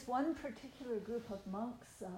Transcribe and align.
this 0.00 0.08
one 0.08 0.34
particular 0.34 0.98
group 0.98 1.30
of 1.30 1.38
monks 1.50 1.88
uh, 2.02 2.08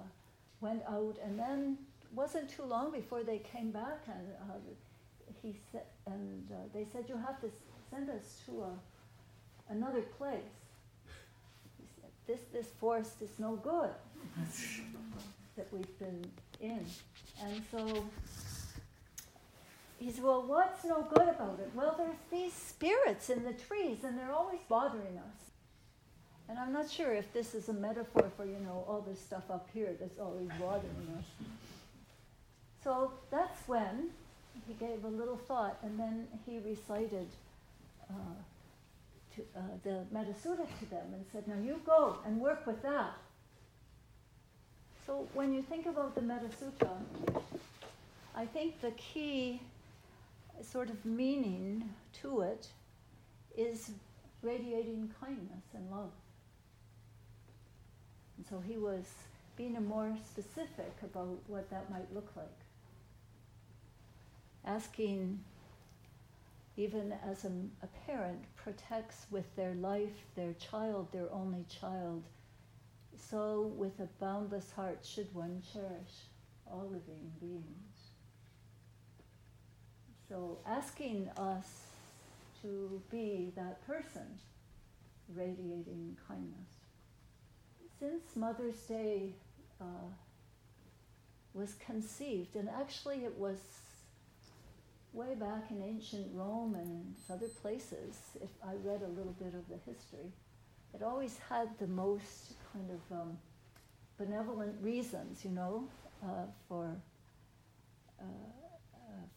went 0.61 0.81
out, 0.87 1.17
and 1.23 1.37
then 1.37 1.77
wasn't 2.15 2.49
too 2.49 2.63
long 2.63 2.91
before 2.91 3.23
they 3.23 3.39
came 3.39 3.71
back, 3.71 4.05
and 4.07 4.27
uh, 4.49 4.53
he 5.41 5.55
said, 5.71 5.83
and 6.05 6.47
uh, 6.51 6.55
they 6.73 6.85
said, 6.91 7.05
"You 7.09 7.17
have 7.17 7.41
to 7.41 7.49
send 7.89 8.09
us 8.09 8.41
to 8.45 8.63
a, 8.63 9.73
another 9.73 10.01
place. 10.17 10.55
He 11.77 11.85
Said, 11.99 12.11
this 12.27 12.39
this 12.53 12.71
forest 12.79 13.21
is 13.21 13.37
no 13.37 13.55
good 13.57 13.89
that 15.57 15.67
we've 15.73 15.99
been 15.99 16.25
in." 16.61 16.85
And 17.43 17.61
so 17.71 18.05
he 19.99 20.11
said, 20.11 20.23
Well, 20.23 20.43
what's 20.43 20.85
no 20.85 21.01
good 21.13 21.27
about 21.27 21.59
it? 21.59 21.71
Well, 21.75 21.95
there's 21.97 22.15
these 22.31 22.53
spirits 22.53 23.29
in 23.29 23.43
the 23.43 23.53
trees, 23.53 24.03
and 24.05 24.17
they're 24.17 24.31
always 24.31 24.59
bothering 24.69 25.17
us. 25.17 25.52
And 26.49 26.59
I'm 26.59 26.73
not 26.73 26.89
sure 26.89 27.13
if 27.13 27.31
this 27.33 27.55
is 27.55 27.69
a 27.69 27.73
metaphor 27.73 28.29
for, 28.35 28.45
you 28.45 28.59
know, 28.65 28.83
all 28.87 29.03
this 29.07 29.19
stuff 29.19 29.49
up 29.49 29.67
here 29.73 29.95
that's 29.99 30.19
always 30.19 30.49
bothering 30.59 31.07
us. 31.17 31.25
So 32.83 33.11
that's 33.31 33.67
when 33.67 34.09
he 34.67 34.73
gave 34.73 35.03
a 35.05 35.07
little 35.07 35.37
thought, 35.37 35.77
and 35.83 35.97
then 35.97 36.27
he 36.45 36.59
recited 36.59 37.27
uh, 38.09 38.13
to, 39.35 39.41
uh, 39.55 39.61
the 39.83 40.03
Metta 40.11 40.31
Sutta 40.31 40.67
to 40.79 40.89
them 40.89 41.05
and 41.13 41.25
said, 41.31 41.47
Now 41.47 41.55
you 41.63 41.79
go 41.85 42.17
and 42.25 42.39
work 42.39 42.67
with 42.67 42.81
that. 42.83 43.13
So 45.07 45.27
when 45.33 45.53
you 45.53 45.61
think 45.61 45.85
about 45.85 46.13
the 46.15 46.21
Metta 46.21 46.47
Sutta, 46.61 46.89
I 48.35 48.45
think 48.45 48.81
the 48.81 48.91
key 48.91 49.61
sort 50.61 50.89
of 50.89 51.03
meaning 51.05 51.89
to 52.21 52.41
it 52.41 52.67
is 53.57 53.91
radiating 54.41 55.11
kindness 55.19 55.63
and 55.73 55.89
love. 55.89 56.11
And 58.37 58.45
so 58.45 58.59
he 58.59 58.77
was 58.77 59.05
being 59.55 59.77
more 59.85 60.15
specific 60.25 60.93
about 61.03 61.37
what 61.47 61.69
that 61.69 61.89
might 61.91 62.13
look 62.13 62.31
like. 62.35 62.47
Asking, 64.65 65.39
even 66.77 67.13
as 67.29 67.45
a, 67.45 67.51
a 67.83 67.87
parent 68.07 68.39
protects 68.55 69.27
with 69.29 69.55
their 69.55 69.75
life 69.75 70.25
their 70.35 70.53
child, 70.53 71.07
their 71.11 71.31
only 71.31 71.65
child, 71.69 72.23
so 73.15 73.71
with 73.75 73.99
a 73.99 74.07
boundless 74.19 74.71
heart 74.71 74.99
should 75.03 75.33
one 75.33 75.61
cherish 75.71 76.27
all 76.65 76.85
living 76.85 77.31
beings. 77.39 78.11
So 80.27 80.57
asking 80.65 81.29
us 81.37 81.67
to 82.61 83.01
be 83.11 83.51
that 83.55 83.85
person 83.85 84.39
radiating 85.35 86.17
kindness. 86.27 86.82
Since 88.03 88.35
Mother's 88.35 88.81
Day 88.81 89.29
uh, 89.79 90.09
was 91.53 91.75
conceived, 91.75 92.57
and 92.57 92.67
actually 92.67 93.23
it 93.23 93.33
was 93.37 93.59
way 95.13 95.35
back 95.35 95.71
in 95.71 95.81
ancient 95.81 96.27
Rome 96.33 96.75
and 96.75 97.15
other 97.31 97.47
places, 97.61 98.19
if 98.41 98.49
I 98.61 98.73
read 98.83 99.03
a 99.03 99.07
little 99.07 99.31
bit 99.39 99.53
of 99.53 99.65
the 99.69 99.77
history, 99.89 100.33
it 100.93 101.01
always 101.01 101.37
had 101.49 101.69
the 101.79 101.87
most 101.87 102.55
kind 102.73 102.89
of 102.91 103.21
um, 103.21 103.37
benevolent 104.17 104.75
reasons, 104.81 105.45
you 105.45 105.51
know, 105.51 105.87
uh, 106.25 106.47
for 106.67 106.93
uh, 108.19 108.25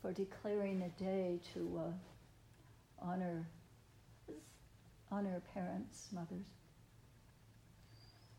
for 0.03 0.12
declaring 0.12 0.83
a 0.83 1.01
day 1.01 1.39
to 1.55 1.83
uh, 1.86 3.06
honor 3.06 3.47
honor 5.12 5.41
parents, 5.55 6.08
mothers. 6.12 6.48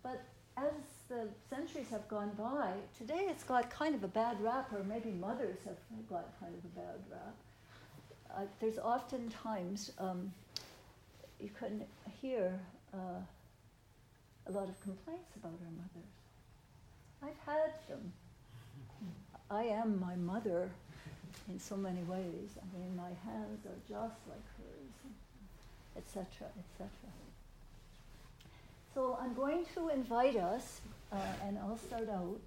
But 0.08 0.22
as 0.56 0.72
the 1.10 1.28
centuries 1.50 1.90
have 1.90 2.08
gone 2.08 2.32
by, 2.38 2.72
today 2.98 3.28
it's 3.30 3.44
got 3.44 3.70
kind 3.70 3.94
of 3.94 4.06
a 4.06 4.08
bad 4.08 4.42
rap, 4.42 4.72
or 4.72 4.82
maybe 4.84 5.12
mothers 5.12 5.58
have 5.66 5.76
got 6.10 6.40
kind 6.40 6.54
of 6.58 6.64
a 6.64 6.80
bad 6.80 7.00
rap. 7.12 7.36
Uh, 8.34 8.46
there's 8.62 8.78
often 8.78 9.30
times 9.30 9.92
um, 10.00 10.32
you 11.42 11.50
can 11.60 11.84
hear 12.22 12.58
uh, 12.94 13.20
a 14.48 14.52
lot 14.52 14.70
of 14.70 14.80
complaints 14.82 15.36
about 15.36 15.52
our 15.52 15.74
mothers. 15.76 16.14
I've 17.22 17.54
had 17.54 17.74
them. 17.90 18.14
I 19.52 19.64
am 19.64 20.00
my 20.00 20.16
mother 20.16 20.70
in 21.50 21.60
so 21.60 21.76
many 21.76 22.04
ways. 22.04 22.56
I 22.62 22.78
mean, 22.78 22.96
my 22.96 23.12
hands 23.30 23.66
are 23.66 23.80
just 23.90 24.20
like 24.28 24.46
hers, 24.58 25.12
etc., 25.98 26.48
etc. 26.60 26.88
So 28.98 29.16
I'm 29.22 29.36
going 29.36 29.64
to 29.76 29.90
invite 29.90 30.38
us, 30.38 30.82
uh, 31.12 31.18
and 31.46 31.60
I'll 31.60 31.78
start 31.78 32.10
out, 32.10 32.40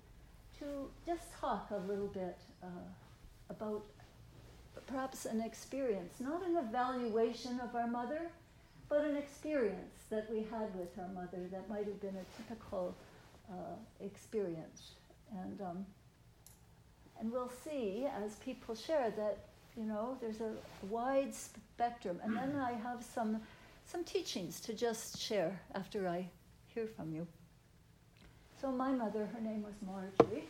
to 0.59 0.65
just 1.06 1.33
talk 1.41 1.71
a 1.71 1.78
little 1.88 2.09
bit 2.09 2.37
uh, 2.61 2.66
about 3.50 3.84
perhaps 4.88 5.27
an 5.27 5.43
experience, 5.43 6.15
not 6.19 6.44
an 6.44 6.56
evaluation 6.56 7.61
of 7.61 7.77
our 7.77 7.87
mother, 7.87 8.22
but 8.88 9.05
an 9.05 9.15
experience 9.15 9.94
that 10.11 10.28
we 10.28 10.38
had 10.38 10.75
with 10.75 10.88
our 10.99 11.06
mother 11.15 11.47
that 11.53 11.69
might 11.69 11.84
have 11.84 12.00
been 12.00 12.16
a 12.16 12.43
typical 12.43 12.97
uh, 13.49 13.77
experience. 14.05 14.94
And 15.44 15.61
um, 15.61 15.87
and 17.21 17.31
we'll 17.31 17.53
see 17.62 18.09
as 18.25 18.34
people 18.44 18.75
share 18.75 19.12
that, 19.17 19.38
you 19.77 19.84
know, 19.84 20.17
there's 20.21 20.41
a 20.41 20.50
wide 20.88 21.32
spectrum. 21.32 22.19
And 22.25 22.37
then 22.37 22.56
I 22.56 22.72
have 22.72 23.05
some, 23.05 23.41
some 23.87 24.03
teachings 24.03 24.59
to 24.62 24.75
just 24.75 25.17
share 25.17 25.61
after 25.77 26.09
I 26.09 26.27
hear 26.75 26.86
from 26.86 27.12
you. 27.12 27.26
So 28.60 28.70
my 28.70 28.92
mother, 28.92 29.28
her 29.32 29.41
name 29.41 29.62
was 29.62 29.75
Marjorie. 29.86 30.44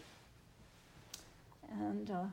And 1.71 2.11
uh, 2.11 2.25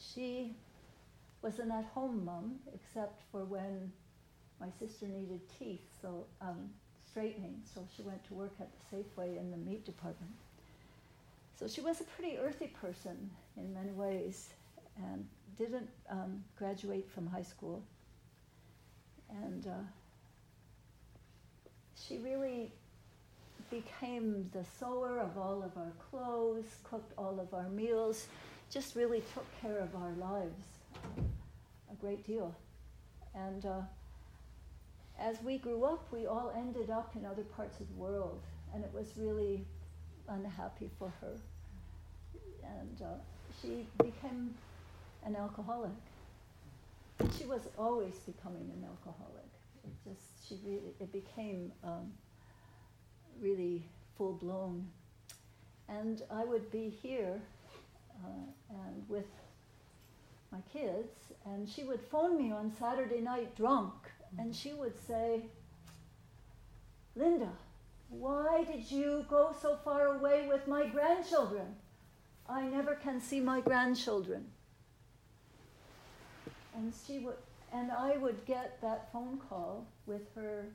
she 0.00 0.54
was 1.42 1.58
an 1.58 1.70
at-home 1.70 2.24
mom, 2.24 2.56
except 2.74 3.20
for 3.30 3.44
when 3.44 3.92
my 4.60 4.68
sister 4.80 5.06
needed 5.06 5.40
teeth, 5.58 5.84
so 6.02 6.24
um, 6.40 6.70
straightening. 7.08 7.60
So 7.72 7.86
she 7.94 8.02
went 8.02 8.24
to 8.28 8.34
work 8.34 8.52
at 8.60 8.68
the 8.72 8.96
Safeway 8.96 9.38
in 9.38 9.50
the 9.50 9.56
meat 9.56 9.84
department. 9.84 10.32
So 11.58 11.68
she 11.68 11.80
was 11.80 12.00
a 12.00 12.04
pretty 12.04 12.36
earthy 12.38 12.66
person 12.66 13.30
in 13.56 13.72
many 13.72 13.92
ways 13.92 14.48
and 14.96 15.26
didn't 15.58 15.88
um, 16.10 16.42
graduate 16.58 17.08
from 17.10 17.26
high 17.26 17.42
school. 17.42 17.82
And 19.30 19.66
uh, 19.66 19.70
she 22.06 22.18
really 22.18 22.70
became 23.70 24.48
the 24.52 24.64
sewer 24.78 25.18
of 25.18 25.36
all 25.36 25.62
of 25.62 25.76
our 25.76 25.92
clothes, 26.10 26.64
cooked 26.84 27.12
all 27.18 27.40
of 27.40 27.52
our 27.52 27.68
meals, 27.68 28.26
just 28.70 28.94
really 28.94 29.22
took 29.34 29.46
care 29.60 29.78
of 29.78 29.94
our 29.96 30.12
lives 30.12 30.62
uh, 30.94 31.20
a 31.90 31.94
great 32.00 32.24
deal. 32.26 32.54
And 33.34 33.64
uh, 33.64 33.80
as 35.18 35.36
we 35.42 35.58
grew 35.58 35.84
up, 35.84 36.06
we 36.12 36.26
all 36.26 36.52
ended 36.56 36.90
up 36.90 37.14
in 37.16 37.24
other 37.24 37.42
parts 37.42 37.80
of 37.80 37.88
the 37.88 37.94
world, 37.94 38.40
and 38.74 38.84
it 38.84 38.90
was 38.92 39.08
really 39.16 39.64
unhappy 40.28 40.90
for 40.98 41.12
her. 41.20 41.32
And 42.80 43.02
uh, 43.02 43.14
she 43.60 43.86
became 43.98 44.54
an 45.24 45.36
alcoholic. 45.36 45.90
She 47.38 47.44
was 47.46 47.62
always 47.78 48.14
becoming 48.26 48.70
an 48.74 48.84
alcoholic. 48.84 49.46
It 49.86 50.10
just, 50.10 50.48
she 50.48 50.58
really, 50.64 50.94
it 51.00 51.12
became 51.12 51.72
um, 51.84 52.12
really 53.40 53.84
full 54.16 54.34
blown. 54.34 54.86
And 55.88 56.22
I 56.30 56.44
would 56.44 56.70
be 56.70 56.88
here 57.02 57.40
uh, 58.24 58.28
and 58.70 59.08
with 59.08 59.26
my 60.52 60.58
kids, 60.72 61.12
and 61.44 61.68
she 61.68 61.84
would 61.84 62.00
phone 62.00 62.36
me 62.38 62.52
on 62.52 62.72
Saturday 62.78 63.20
night 63.20 63.56
drunk, 63.56 63.92
and 64.38 64.54
she 64.54 64.72
would 64.72 64.98
say, 65.06 65.42
Linda, 67.14 67.50
why 68.08 68.64
did 68.64 68.90
you 68.90 69.24
go 69.28 69.54
so 69.60 69.78
far 69.84 70.16
away 70.16 70.46
with 70.48 70.66
my 70.68 70.86
grandchildren? 70.86 71.74
I 72.48 72.62
never 72.62 72.94
can 72.94 73.20
see 73.20 73.40
my 73.40 73.60
grandchildren. 73.60 74.46
And 76.76 76.92
she 77.06 77.18
would, 77.18 77.36
and 77.72 77.90
I 77.90 78.16
would 78.16 78.44
get 78.46 78.80
that 78.82 79.12
phone 79.12 79.38
call 79.48 79.86
with 80.06 80.22
her 80.34 80.66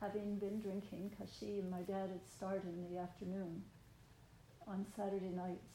having 0.00 0.36
been 0.36 0.60
drinking 0.60 1.10
because 1.10 1.32
she 1.38 1.58
and 1.58 1.70
my 1.70 1.80
dad 1.80 2.10
had 2.10 2.26
started 2.26 2.64
in 2.66 2.92
the 2.92 3.00
afternoon 3.00 3.62
on 4.66 4.86
Saturday 4.96 5.28
nights 5.28 5.70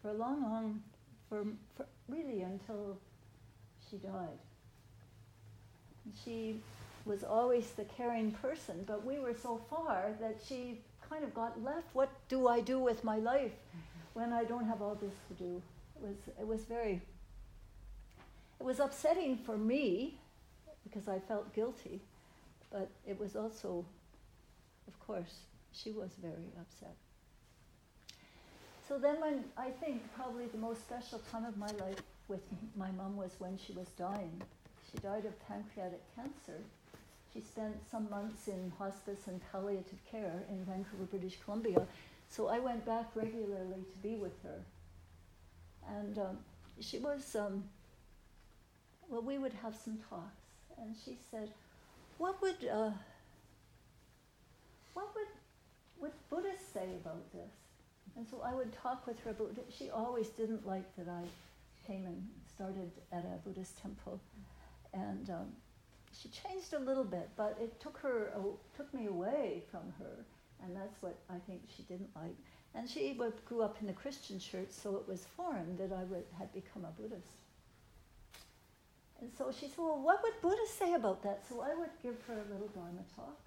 for 0.00 0.10
a 0.10 0.14
long, 0.14 0.42
long, 0.42 0.82
for, 1.28 1.44
for 1.76 1.86
really 2.08 2.42
until 2.42 2.96
she 3.90 3.96
died. 3.96 4.38
And 6.04 6.14
she 6.24 6.60
was 7.04 7.24
always 7.24 7.70
the 7.72 7.84
caring 7.84 8.30
person, 8.32 8.84
but 8.86 9.04
we 9.04 9.18
were 9.18 9.34
so 9.34 9.60
far 9.70 10.12
that 10.20 10.36
she 10.46 10.80
kind 11.08 11.24
of 11.24 11.34
got 11.34 11.62
left. 11.62 11.86
What 11.92 12.10
do 12.28 12.48
I 12.48 12.60
do 12.60 12.78
with 12.78 13.02
my 13.04 13.16
life 13.16 13.52
mm-hmm. 13.52 14.20
when 14.20 14.32
I 14.32 14.44
don't 14.44 14.66
have 14.66 14.82
all 14.82 14.94
this 14.94 15.14
to 15.28 15.34
do? 15.34 15.62
It 15.96 16.02
was, 16.02 16.16
it 16.40 16.46
was 16.46 16.64
very, 16.64 17.00
it 18.60 18.64
was 18.64 18.80
upsetting 18.80 19.36
for 19.36 19.56
me 19.56 20.18
because 20.84 21.08
I 21.08 21.18
felt 21.18 21.54
guilty, 21.54 22.00
but 22.70 22.88
it 23.06 23.18
was 23.18 23.36
also 23.36 23.84
of 24.86 24.98
course, 25.06 25.40
she 25.72 25.90
was 25.90 26.10
very 26.20 26.50
upset. 26.60 26.94
So 28.88 28.98
then, 28.98 29.20
when 29.20 29.44
I 29.56 29.70
think 29.70 30.02
probably 30.14 30.46
the 30.46 30.58
most 30.58 30.80
special 30.82 31.20
time 31.30 31.44
of 31.44 31.56
my 31.56 31.70
life 31.84 32.02
with 32.28 32.42
my 32.76 32.90
mom 32.92 33.16
was 33.16 33.32
when 33.38 33.58
she 33.58 33.72
was 33.72 33.88
dying. 33.98 34.40
She 34.90 34.98
died 34.98 35.26
of 35.26 35.48
pancreatic 35.48 36.02
cancer. 36.14 36.60
She 37.32 37.40
spent 37.40 37.74
some 37.90 38.08
months 38.08 38.48
in 38.48 38.72
hospice 38.78 39.26
and 39.26 39.40
palliative 39.50 39.98
care 40.10 40.42
in 40.48 40.64
Vancouver, 40.64 41.04
British 41.10 41.38
Columbia. 41.44 41.82
So 42.28 42.48
I 42.48 42.58
went 42.58 42.86
back 42.86 43.06
regularly 43.14 43.84
to 43.92 43.98
be 44.02 44.16
with 44.16 44.40
her. 44.42 44.60
And 45.98 46.18
um, 46.18 46.38
she 46.80 46.98
was, 46.98 47.36
um, 47.36 47.64
well, 49.08 49.22
we 49.22 49.38
would 49.38 49.52
have 49.62 49.74
some 49.74 49.98
talks. 50.10 50.42
And 50.78 50.94
she 51.04 51.16
said, 51.30 51.50
what 52.18 52.40
would, 52.42 52.56
uh, 52.70 52.90
what 54.94 55.08
would, 55.14 55.28
would 56.00 56.12
Buddhists 56.30 56.72
say 56.72 56.88
about 57.04 57.32
this? 57.32 57.52
And 58.16 58.26
so 58.26 58.42
I 58.44 58.54
would 58.54 58.72
talk 58.72 59.06
with 59.06 59.20
her 59.20 59.30
it. 59.30 59.72
She 59.76 59.90
always 59.90 60.28
didn't 60.28 60.66
like 60.66 60.96
that 60.96 61.08
I 61.08 61.22
came 61.86 62.06
and 62.06 62.26
started 62.48 62.90
at 63.12 63.24
a 63.24 63.38
Buddhist 63.46 63.78
temple. 63.80 64.20
And 64.94 65.28
um, 65.30 65.46
she 66.12 66.28
changed 66.30 66.72
a 66.72 66.78
little 66.78 67.04
bit, 67.04 67.28
but 67.36 67.58
it 67.60 67.78
took 67.80 67.98
her, 67.98 68.32
uh, 68.34 68.40
took 68.76 68.92
me 68.94 69.06
away 69.06 69.62
from 69.70 69.92
her. 69.98 70.24
And 70.64 70.74
that's 70.74 71.02
what 71.02 71.16
I 71.28 71.38
think 71.46 71.60
she 71.76 71.82
didn't 71.82 72.08
like. 72.16 72.34
And 72.74 72.88
she 72.88 73.18
grew 73.46 73.62
up 73.62 73.76
in 73.80 73.86
the 73.86 73.92
Christian 73.92 74.38
church, 74.38 74.68
so 74.70 74.96
it 74.96 75.08
was 75.08 75.26
foreign 75.36 75.76
that 75.76 75.92
I 75.92 76.04
would, 76.04 76.24
had 76.38 76.52
become 76.52 76.84
a 76.84 77.00
Buddhist. 77.00 77.28
And 79.20 79.30
so 79.36 79.50
she 79.50 79.66
said, 79.66 79.78
Well, 79.78 80.00
what 80.00 80.22
would 80.22 80.40
Buddhists 80.42 80.78
say 80.78 80.94
about 80.94 81.22
that? 81.22 81.44
So 81.48 81.62
I 81.62 81.74
would 81.74 81.90
give 82.02 82.20
her 82.26 82.34
a 82.34 82.44
little 82.52 82.68
Dharma 82.68 83.02
talk. 83.14 83.38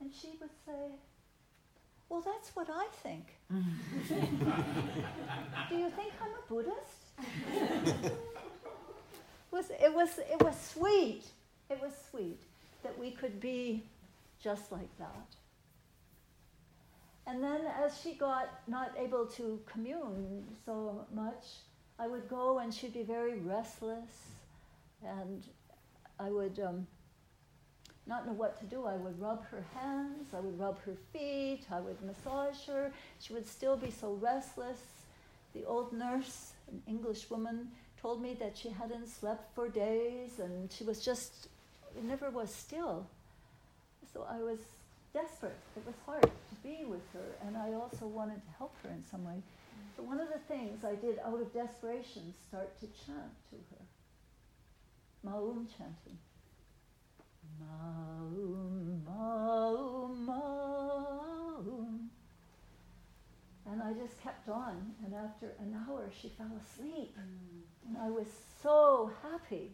And 0.00 0.12
she 0.12 0.36
would 0.40 0.50
say, 0.64 0.98
Well, 2.08 2.20
that's 2.20 2.54
what 2.54 2.68
I 2.70 2.86
think. 3.02 3.26
Do 3.50 3.56
you 5.76 5.90
think 5.90 6.12
I'm 6.22 6.30
a 6.30 6.42
Buddhist? 6.48 7.10
it, 8.04 8.16
was, 9.50 9.70
it, 9.70 9.92
was, 9.94 10.18
it 10.18 10.40
was 10.42 10.60
sweet. 10.60 11.24
It 11.68 11.80
was 11.82 11.92
sweet 12.10 12.40
that 12.82 12.96
we 12.98 13.10
could 13.10 13.40
be 13.40 13.82
just 14.40 14.70
like 14.70 14.96
that. 14.98 15.26
And 17.26 17.42
then 17.42 17.62
as 17.82 18.00
she 18.00 18.14
got 18.14 18.48
not 18.68 18.92
able 18.96 19.26
to 19.26 19.60
commune 19.66 20.44
so 20.64 21.04
much, 21.12 21.44
I 21.98 22.06
would 22.06 22.28
go 22.28 22.58
and 22.58 22.72
she'd 22.72 22.92
be 22.92 23.02
very 23.02 23.38
restless 23.38 24.10
and 25.04 25.44
I 26.18 26.30
would 26.30 26.58
um, 26.60 26.86
not 28.06 28.26
know 28.26 28.32
what 28.32 28.58
to 28.60 28.66
do. 28.66 28.86
I 28.86 28.96
would 28.96 29.20
rub 29.20 29.44
her 29.46 29.64
hands, 29.74 30.34
I 30.34 30.40
would 30.40 30.58
rub 30.58 30.78
her 30.82 30.94
feet, 31.12 31.62
I 31.70 31.80
would 31.80 32.00
massage 32.02 32.66
her. 32.66 32.92
She 33.20 33.32
would 33.32 33.46
still 33.46 33.76
be 33.76 33.90
so 33.90 34.12
restless. 34.14 34.80
The 35.54 35.64
old 35.64 35.92
nurse, 35.92 36.52
an 36.70 36.82
English 36.86 37.30
woman, 37.30 37.68
told 38.00 38.20
me 38.20 38.34
that 38.34 38.56
she 38.56 38.68
hadn't 38.68 39.08
slept 39.08 39.54
for 39.54 39.68
days 39.68 40.38
and 40.38 40.70
she 40.70 40.84
was 40.84 41.04
just, 41.04 41.48
it 41.96 42.04
never 42.04 42.30
was 42.30 42.54
still. 42.54 43.06
So 44.12 44.26
I 44.30 44.42
was 44.42 44.60
desperate. 45.12 45.56
It 45.76 45.86
was 45.86 45.94
hard 46.04 46.22
to 46.22 46.54
be 46.62 46.84
with 46.84 47.02
her, 47.14 47.46
and 47.46 47.56
I 47.56 47.72
also 47.72 48.06
wanted 48.06 48.42
to 48.44 48.50
help 48.58 48.74
her 48.82 48.90
in 48.90 49.02
some 49.10 49.24
way. 49.24 49.42
So 49.96 50.02
one 50.02 50.20
of 50.20 50.25
things 50.48 50.84
I 50.84 50.94
did 50.94 51.18
out 51.24 51.40
of 51.40 51.52
desperation 51.52 52.32
start 52.48 52.78
to 52.80 52.86
chant 52.86 53.32
to 53.50 53.56
her. 53.70 53.84
Maum 55.24 55.66
chanting. 55.76 56.18
Maum, 57.60 59.02
Maum, 59.04 60.26
Maum. 60.26 62.10
And 63.68 63.82
I 63.82 63.92
just 63.94 64.22
kept 64.22 64.48
on, 64.48 64.94
and 65.04 65.14
after 65.14 65.54
an 65.58 65.76
hour 65.88 66.08
she 66.20 66.28
fell 66.38 66.50
asleep. 66.60 67.16
Mm. 67.18 67.88
And 67.88 67.98
I 67.98 68.10
was 68.10 68.28
so 68.62 69.10
happy 69.22 69.72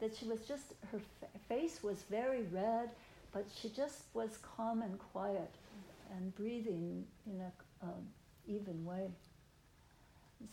that 0.00 0.16
she 0.16 0.26
was 0.26 0.40
just, 0.40 0.74
her 0.90 1.00
fa- 1.20 1.38
face 1.48 1.82
was 1.82 2.02
very 2.10 2.42
red, 2.42 2.90
but 3.32 3.46
she 3.60 3.68
just 3.68 4.02
was 4.14 4.38
calm 4.56 4.82
and 4.82 4.98
quiet 4.98 5.54
and 6.16 6.34
breathing 6.34 7.04
in 7.26 7.40
an 7.40 7.52
um, 7.82 8.08
even 8.46 8.84
way. 8.84 9.08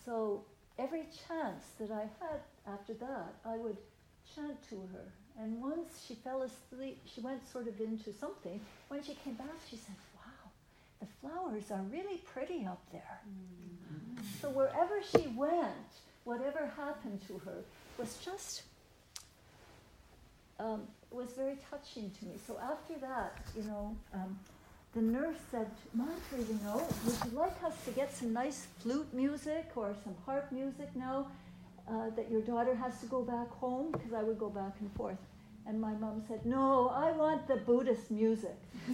So 0.05 0.45
every 0.77 1.05
chance 1.27 1.65
that 1.79 1.91
I 1.91 2.01
had 2.19 2.41
after 2.67 2.93
that, 2.95 3.33
I 3.45 3.57
would 3.57 3.77
chant 4.35 4.57
to 4.69 4.75
her. 4.93 5.05
And 5.39 5.61
once 5.61 6.03
she 6.05 6.15
fell 6.15 6.43
asleep, 6.43 6.99
she 7.05 7.21
went 7.21 7.47
sort 7.51 7.67
of 7.67 7.79
into 7.79 8.13
something. 8.13 8.59
When 8.89 9.01
she 9.03 9.15
came 9.23 9.33
back, 9.35 9.47
she 9.69 9.77
said, 9.77 9.95
Wow, 10.15 10.51
the 10.99 11.07
flowers 11.21 11.71
are 11.71 11.81
really 11.91 12.17
pretty 12.17 12.65
up 12.65 12.81
there. 12.91 13.21
Mm-hmm. 13.27 14.21
So 14.41 14.49
wherever 14.49 15.01
she 15.01 15.27
went, 15.29 15.91
whatever 16.23 16.71
happened 16.77 17.21
to 17.27 17.37
her 17.39 17.63
was 17.97 18.17
just, 18.23 18.63
um, 20.59 20.83
was 21.09 21.31
very 21.33 21.57
touching 21.69 22.11
to 22.19 22.25
me. 22.25 22.35
So 22.45 22.59
after 22.61 22.99
that, 22.99 23.37
you 23.55 23.63
know, 23.63 23.95
um, 24.13 24.37
the 24.93 25.01
nurse 25.01 25.37
said, 25.51 25.69
Marjorie, 25.93 26.45
you 26.49 26.59
know, 26.63 26.83
would 27.05 27.31
you 27.31 27.37
like 27.37 27.63
us 27.63 27.73
to 27.85 27.91
get 27.91 28.13
some 28.13 28.33
nice 28.33 28.67
flute 28.79 29.13
music 29.13 29.71
or 29.75 29.95
some 30.03 30.15
harp 30.25 30.51
music 30.51 30.89
now? 30.95 31.27
uh, 31.91 32.09
that 32.15 32.29
your 32.31 32.41
daughter 32.41 32.75
has 32.75 32.99
to 33.01 33.05
go 33.07 33.21
back 33.21 33.49
home 33.51 33.91
because 33.91 34.13
I 34.13 34.23
would 34.23 34.39
go 34.39 34.49
back 34.49 34.73
and 34.79 34.91
forth. 34.93 35.17
And 35.67 35.79
my 35.79 35.93
mom 35.93 36.23
said, 36.27 36.45
No, 36.45 36.89
I 36.89 37.11
want 37.11 37.47
the 37.47 37.57
Buddhist 37.57 38.09
music. 38.09 38.55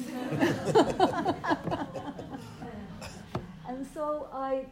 and 3.68 3.88
so 3.94 4.28
I, 4.34 4.66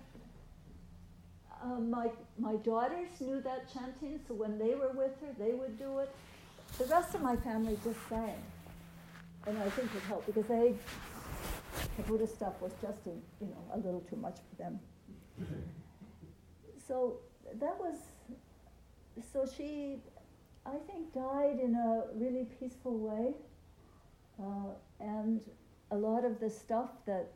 uh, 1.64 1.80
my, 1.80 2.10
my 2.38 2.56
daughters 2.58 3.08
knew 3.20 3.42
that 3.42 3.72
chanting, 3.74 4.20
so 4.28 4.34
when 4.34 4.58
they 4.58 4.76
were 4.76 4.92
with 4.94 5.12
her, 5.22 5.34
they 5.40 5.54
would 5.54 5.80
do 5.80 6.00
it. 6.00 6.14
The 6.78 6.86
rest 6.86 7.16
of 7.16 7.22
my 7.22 7.38
family 7.38 7.78
just 7.84 8.00
sang. 8.10 8.44
And 9.48 9.58
I 9.60 9.70
think 9.70 9.90
it 9.96 10.02
helped 10.08 10.26
because 10.26 10.48
they, 10.48 10.74
the 11.98 12.04
Buddhist 12.04 12.36
stuff 12.36 12.62
was 12.62 12.72
just, 12.82 13.06
in, 13.06 13.22
you 13.42 13.48
know, 13.48 13.64
a 13.74 13.78
little 13.78 14.02
too 14.02 14.16
much 14.18 14.38
for 14.50 14.64
them. 14.64 14.80
So 16.88 17.18
that 17.60 17.80
was 17.80 17.96
so 19.32 19.46
she, 19.46 19.98
I 20.66 20.76
think, 20.88 21.14
died 21.14 21.60
in 21.60 21.76
a 21.76 22.04
really 22.14 22.46
peaceful 22.60 22.98
way. 22.98 23.34
Uh, 24.40 24.74
and 25.00 25.42
a 25.92 25.96
lot 25.96 26.26
of 26.26 26.40
the 26.40 26.50
stuff 26.50 26.90
that 27.06 27.32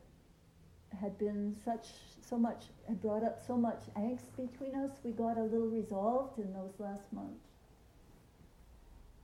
had 1.00 1.16
been 1.18 1.56
such, 1.64 1.88
so 2.20 2.36
much, 2.36 2.64
had 2.88 3.00
brought 3.00 3.24
up 3.24 3.38
so 3.46 3.56
much 3.56 3.80
angst 3.96 4.36
between 4.36 4.74
us, 4.74 4.90
we 5.04 5.12
got 5.12 5.38
a 5.38 5.42
little 5.42 5.68
resolved 5.68 6.38
in 6.38 6.52
those 6.52 6.72
last 6.78 7.12
months. 7.12 7.49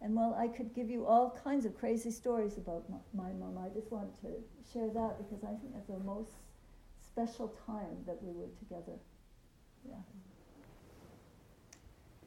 And 0.02 0.14
while 0.14 0.34
I 0.38 0.48
could 0.48 0.74
give 0.74 0.90
you 0.90 1.06
all 1.06 1.38
kinds 1.42 1.64
of 1.64 1.76
crazy 1.78 2.10
stories 2.10 2.58
about 2.58 2.84
my, 2.90 2.98
my 3.14 3.32
mom, 3.32 3.58
I 3.58 3.68
just 3.74 3.90
want 3.90 4.08
to 4.20 4.28
share 4.72 4.88
that 4.90 5.18
because 5.18 5.42
I 5.42 5.54
think 5.60 5.74
it's 5.76 5.88
the 5.88 5.98
most 5.98 6.32
special 7.00 7.48
time 7.66 8.04
that 8.06 8.22
we 8.22 8.32
were 8.32 8.48
together. 8.58 8.98
Yeah. 9.88 9.96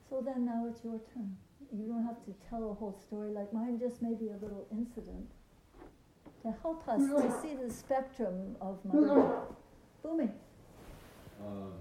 So 0.09 0.21
then 0.25 0.45
now 0.45 0.65
it's 0.67 0.83
your 0.83 0.99
turn. 1.13 1.37
You 1.71 1.85
don't 1.85 2.03
have 2.03 2.25
to 2.25 2.33
tell 2.49 2.71
a 2.71 2.73
whole 2.73 2.97
story 2.99 3.29
like 3.31 3.53
mine, 3.53 3.77
just 3.79 4.01
maybe 4.01 4.29
a 4.29 4.37
little 4.41 4.65
incident 4.71 5.29
to 6.41 6.51
help 6.63 6.87
us 6.87 7.01
to 7.01 7.41
see 7.41 7.53
the 7.53 7.71
spectrum 7.71 8.55
of 8.61 8.83
mother. 8.83 9.41
Booming. 10.01 10.33
Uh, 11.39 11.77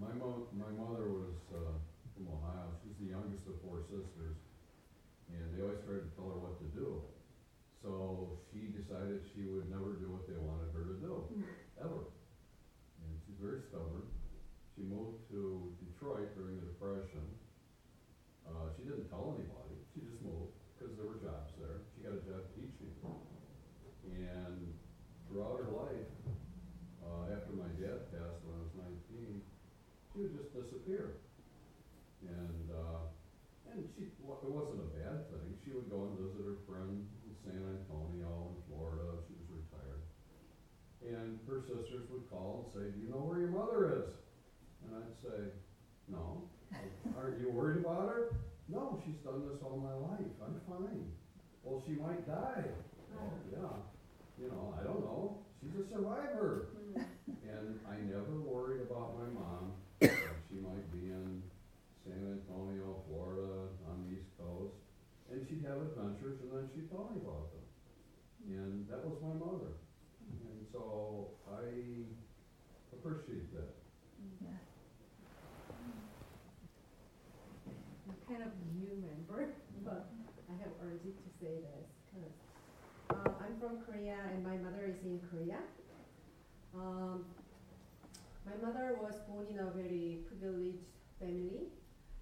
my, 0.00 0.12
mo- 0.18 0.48
my 0.58 0.70
mother 0.74 1.06
was 1.06 1.38
uh, 1.54 1.70
from 2.16 2.26
Ohio. 2.26 2.66
She's 2.82 2.96
the 2.98 3.12
youngest 3.14 3.46
of 3.46 3.54
four 3.62 3.78
sisters. 3.80 4.17
They 5.58 5.66
always 5.66 5.82
tried 5.82 6.06
to 6.06 6.12
tell 6.14 6.30
her 6.30 6.38
what 6.38 6.54
to 6.62 6.70
do. 6.70 7.02
So 7.82 8.38
she 8.46 8.70
decided 8.70 9.26
she 9.34 9.42
would 9.50 9.66
never 9.66 9.98
do 9.98 10.06
what 10.06 10.30
they 10.30 10.38
wanted 10.38 10.70
her 10.70 10.86
to 10.86 10.96
do, 11.02 11.26
ever. 11.82 12.14
And 13.02 13.10
she's 13.26 13.42
very 13.42 13.66
stubborn. 13.66 14.06
She 14.78 14.86
moved 14.86 15.26
to 15.34 15.74
Detroit 15.82 16.30
during 16.38 16.62
the 16.62 16.70
Depression 16.70 17.26
uh, 18.48 18.72
she 18.76 18.88
didn't 18.88 19.08
tell 19.12 19.36
anybody, 19.36 19.76
she 19.92 20.00
just 20.08 20.24
moved, 20.24 20.56
because 20.72 20.96
there 20.96 21.04
were 21.04 21.20
jobs 21.20 21.52
there, 21.60 21.84
she 21.92 22.00
got 22.00 22.16
a 22.16 22.22
job 22.24 22.48
teaching. 22.56 22.92
And 24.08 24.72
throughout 25.28 25.60
her 25.60 25.68
life, 25.68 26.08
uh, 27.04 27.28
after 27.28 27.52
my 27.52 27.68
dad 27.76 28.08
passed 28.08 28.40
when 28.40 28.56
I 28.56 28.60
was 28.64 28.74
nineteen, 28.80 29.44
she 30.08 30.24
would 30.24 30.32
just 30.32 30.56
disappear. 30.56 31.20
And, 32.24 32.66
uh, 32.72 33.12
and 33.68 33.84
she, 33.94 34.08
well, 34.24 34.40
it 34.40 34.48
wasn't 34.48 34.80
a 34.80 34.90
bad 34.96 35.28
thing, 35.28 35.60
she 35.60 35.76
would 35.76 35.92
go 35.92 36.08
and 36.08 36.16
visit 36.16 36.40
her 36.40 36.58
friend 36.64 37.04
in 37.04 37.32
San 37.44 37.60
Antonio 37.60 38.56
in 38.56 38.58
Florida, 38.66 39.20
she 39.28 39.36
was 39.36 39.60
retired. 39.60 40.02
And 41.08 41.40
her 41.48 41.64
sisters 41.64 42.04
would 42.12 42.28
call 42.28 42.64
and 42.64 42.68
say, 42.76 42.84
do 42.92 43.00
you 43.00 43.08
know 43.08 43.24
where 43.24 43.40
your 43.40 43.48
mother 43.48 44.04
is? 44.04 44.12
And 44.84 44.92
I'd 45.00 45.16
say, 45.24 45.40
no. 46.08 46.44
Aren't 47.16 47.40
you 47.40 47.48
worried 47.48 47.80
about 47.80 48.12
her? 48.12 48.36
No, 48.68 49.00
she's 49.00 49.16
done 49.24 49.48
this 49.48 49.64
all 49.64 49.80
my 49.80 49.96
life. 49.96 50.28
I'm 50.44 50.60
fine. 50.68 51.08
Well, 51.64 51.80
she 51.88 51.96
might 51.96 52.28
die. 52.28 52.68
Well, 53.16 53.32
yeah. 53.48 53.72
You 54.36 54.52
know, 54.52 54.76
I 54.76 54.84
don't 54.84 55.00
know. 55.00 55.40
She's 55.60 55.72
a 55.80 55.88
survivor. 55.88 56.76
Mm. 56.76 57.04
And 57.48 57.80
I 57.88 57.96
never 58.04 58.44
worried 58.44 58.82
about 58.84 59.16
my 59.16 59.28
mom. 59.32 59.72
she 60.04 60.60
might 60.60 60.84
be 60.92 61.08
in 61.08 61.42
San 62.04 62.36
Antonio, 62.36 63.00
Florida, 63.08 63.72
on 63.88 64.04
the 64.04 64.20
East 64.20 64.28
Coast, 64.36 64.76
and 65.32 65.40
she'd 65.48 65.64
have 65.64 65.80
adventures, 65.80 66.40
and 66.44 66.52
then 66.52 66.68
she'd 66.76 66.92
tell 66.92 67.08
me 67.08 67.20
about 67.24 67.48
them. 67.52 67.64
And 68.52 68.88
that 68.88 69.04
was 69.04 69.16
my 69.24 69.32
mother. 69.32 69.72
So 70.72 71.28
I 71.50 72.04
appreciate 72.92 73.52
that. 73.54 73.74
Yeah. 74.42 74.48
I'm 78.08 78.16
kind 78.28 78.42
of 78.42 78.52
new 78.76 78.92
member, 79.00 79.54
but 79.84 80.10
I 80.48 80.52
have 80.62 80.72
urged 80.84 81.04
to 81.04 81.30
say 81.40 81.60
this 81.64 81.88
because 82.12 82.34
uh, 83.10 83.44
I'm 83.44 83.58
from 83.60 83.80
Korea 83.84 84.16
and 84.32 84.44
my 84.44 84.56
mother 84.56 84.84
is 84.86 85.02
in 85.04 85.20
Korea. 85.30 85.58
Um, 86.74 87.24
my 88.44 88.66
mother 88.66 88.96
was 89.00 89.14
born 89.28 89.46
in 89.50 89.58
a 89.58 89.70
very 89.70 90.20
privileged 90.28 90.84
family, 91.20 91.68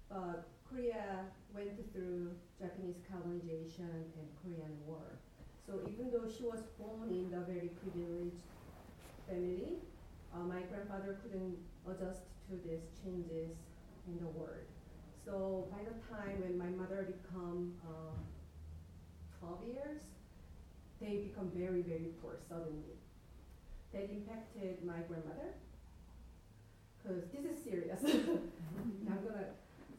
but 0.09 0.47
Korea 0.69 1.25
went 1.53 1.71
through 1.93 2.31
Japanese 2.59 2.97
colonization 3.11 3.89
and 4.17 4.27
Korean 4.41 4.75
War. 4.85 5.19
So 5.67 5.73
even 5.91 6.09
though 6.11 6.23
she 6.31 6.43
was 6.43 6.61
born 6.79 7.11
in 7.11 7.33
a 7.35 7.43
very 7.43 7.71
privileged 7.83 8.47
family, 9.27 9.83
uh, 10.33 10.39
my 10.39 10.61
grandfather 10.61 11.19
couldn't 11.21 11.57
adjust 11.85 12.23
to 12.47 12.55
these 12.63 12.87
changes 13.03 13.51
in 14.07 14.17
the 14.17 14.27
world. 14.31 14.63
So 15.25 15.67
by 15.69 15.83
the 15.83 15.99
time 16.07 16.39
when 16.39 16.57
my 16.57 16.69
mother 16.71 17.03
become 17.03 17.73
uh, 17.83 18.15
12 19.41 19.67
years, 19.67 20.01
they 21.01 21.27
become 21.27 21.51
very, 21.53 21.81
very 21.81 22.15
poor 22.21 22.37
suddenly. 22.47 22.95
That 23.91 24.09
impacted 24.09 24.85
my 24.85 24.99
grandmother, 25.07 25.51
because 26.97 27.23
this 27.29 27.43
is 27.43 27.61
serious. 27.61 27.99
I'm 28.05 29.19
gonna, 29.21 29.51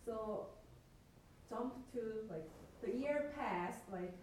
so 0.07 0.47
jump 1.49 1.75
to 1.93 2.01
like, 2.31 2.49
the 2.83 2.97
year 2.97 3.33
passed, 3.37 3.81
like, 3.93 4.15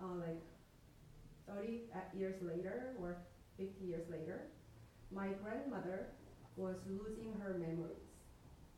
uh, 0.00 0.14
like 0.14 0.40
30 1.46 1.82
years 2.12 2.34
later 2.40 2.92
or 2.96 3.16
50 3.56 3.84
years 3.84 4.04
later, 4.08 4.42
my 5.10 5.28
grandmother 5.42 6.06
was 6.56 6.76
losing 6.86 7.32
her 7.40 7.54
memories. 7.54 8.08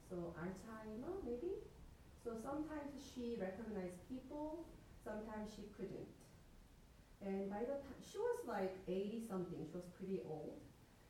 So 0.09 0.33
Alzheimer, 0.39 1.15
maybe? 1.25 1.55
So 2.25 2.35
sometimes 2.43 2.93
she 3.15 3.37
recognized 3.39 4.07
people, 4.09 4.65
sometimes 5.05 5.51
she 5.55 5.65
couldn't. 5.77 6.07
And 7.21 7.49
by 7.49 7.61
the 7.61 7.75
time, 7.75 8.01
she 8.03 8.19
was 8.19 8.37
like 8.47 8.73
80 8.87 9.21
something, 9.29 9.65
she 9.67 9.77
was 9.77 9.87
pretty 9.97 10.21
old. 10.25 10.55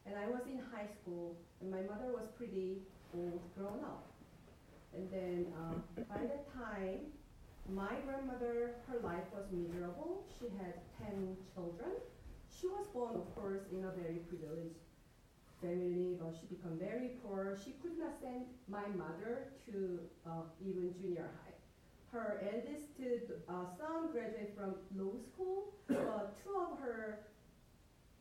And 0.06 0.16
I 0.16 0.26
was 0.26 0.46
in 0.46 0.58
high 0.58 0.86
school, 0.86 1.36
and 1.60 1.70
my 1.70 1.82
mother 1.82 2.10
was 2.12 2.28
pretty 2.36 2.82
old, 3.12 3.40
grown 3.56 3.80
up. 3.82 4.06
And 4.92 5.10
then 5.10 5.46
um, 5.56 5.82
by 6.08 6.20
the 6.26 6.38
time 6.54 7.10
my 7.68 7.94
grandmother, 8.06 8.76
her 8.86 8.98
life 9.02 9.26
was 9.34 9.44
miserable. 9.50 10.24
She 10.38 10.46
had 10.58 10.74
10 11.02 11.36
children. 11.54 11.90
She 12.48 12.66
was 12.66 12.86
born, 12.92 13.16
of 13.16 13.34
course, 13.34 13.62
in 13.72 13.84
a 13.84 13.90
very 13.90 14.22
privileged 14.28 14.78
family, 15.60 16.16
but 16.20 16.34
she 16.38 16.46
became 16.46 16.78
very 16.78 17.18
poor. 17.22 17.58
She 17.62 17.74
could 17.82 17.98
not 17.98 18.14
send 18.20 18.46
my 18.68 18.86
mother 18.94 19.52
to 19.66 20.00
uh, 20.26 20.46
even 20.60 20.94
junior 21.00 21.28
high. 21.42 21.54
Her 22.12 22.40
eldest 22.40 22.96
uh, 23.48 23.66
son 23.76 24.12
graduated 24.12 24.54
from 24.56 24.76
law 24.94 25.18
school, 25.20 25.74
but 25.88 26.38
two 26.42 26.54
of 26.56 26.78
her 26.78 27.26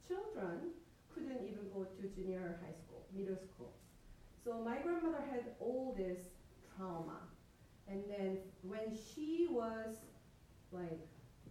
children 0.07 0.73
couldn't 1.13 1.47
even 1.47 1.69
go 1.73 1.85
to 1.85 2.01
junior 2.15 2.59
high 2.65 2.73
school, 2.73 3.05
middle 3.15 3.37
school. 3.37 3.71
So 4.43 4.61
my 4.65 4.77
grandmother 4.79 5.23
had 5.31 5.55
all 5.59 5.95
this 5.97 6.19
trauma. 6.75 7.21
And 7.89 8.03
then 8.09 8.37
when 8.63 8.97
she 9.13 9.47
was 9.49 9.95
like, 10.71 11.07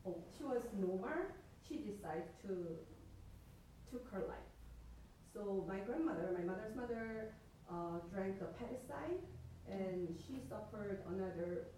oh, 0.06 0.22
she 0.36 0.44
was 0.44 0.62
normal, 0.78 1.30
she 1.66 1.76
decided 1.76 2.28
to 2.42 2.76
took 3.90 4.10
her 4.10 4.24
life. 4.26 4.50
So 5.32 5.64
my 5.68 5.78
grandmother, 5.78 6.34
my 6.36 6.44
mother's 6.44 6.74
mother, 6.74 7.34
uh, 7.70 7.98
drank 8.12 8.38
the 8.38 8.46
pesticide, 8.46 9.22
and 9.70 10.08
she 10.18 10.40
suffered 10.48 11.02
another 11.08 11.68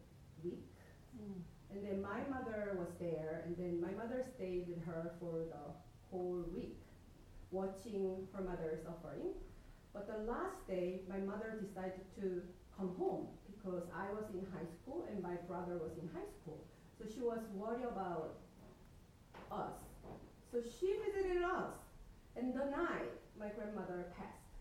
week. 0.43 0.65
Mm. 1.17 1.41
And 1.71 1.87
then 1.87 2.03
my 2.03 2.21
mother 2.31 2.77
was 2.79 2.89
there, 2.99 3.43
and 3.45 3.57
then 3.57 3.81
my 3.81 3.91
mother 3.93 4.25
stayed 4.37 4.67
with 4.69 4.85
her 4.85 5.13
for 5.21 5.45
the 5.49 5.73
whole 6.11 6.45
week, 6.55 6.81
watching 7.51 8.27
her 8.33 8.43
mother 8.43 8.79
suffering. 8.85 9.35
But 9.93 10.07
the 10.07 10.31
last 10.31 10.67
day, 10.67 11.01
my 11.09 11.19
mother 11.19 11.61
decided 11.61 12.05
to 12.21 12.43
come 12.77 12.95
home 12.99 13.29
because 13.67 13.83
I 13.91 14.15
was 14.15 14.31
in 14.31 14.47
high 14.55 14.71
school 14.79 15.07
and 15.11 15.19
my 15.21 15.35
brother 15.51 15.83
was 15.83 15.99
in 15.99 16.07
high 16.15 16.31
school. 16.39 16.63
So 16.95 17.05
she 17.11 17.19
was 17.19 17.43
worried 17.53 17.83
about 17.83 18.39
us. 19.51 19.75
So 20.53 20.63
she 20.63 20.95
visited 21.03 21.43
us. 21.43 21.75
And 22.37 22.55
the 22.55 22.71
night, 22.71 23.19
my 23.35 23.49
grandmother 23.49 24.07
passed. 24.15 24.55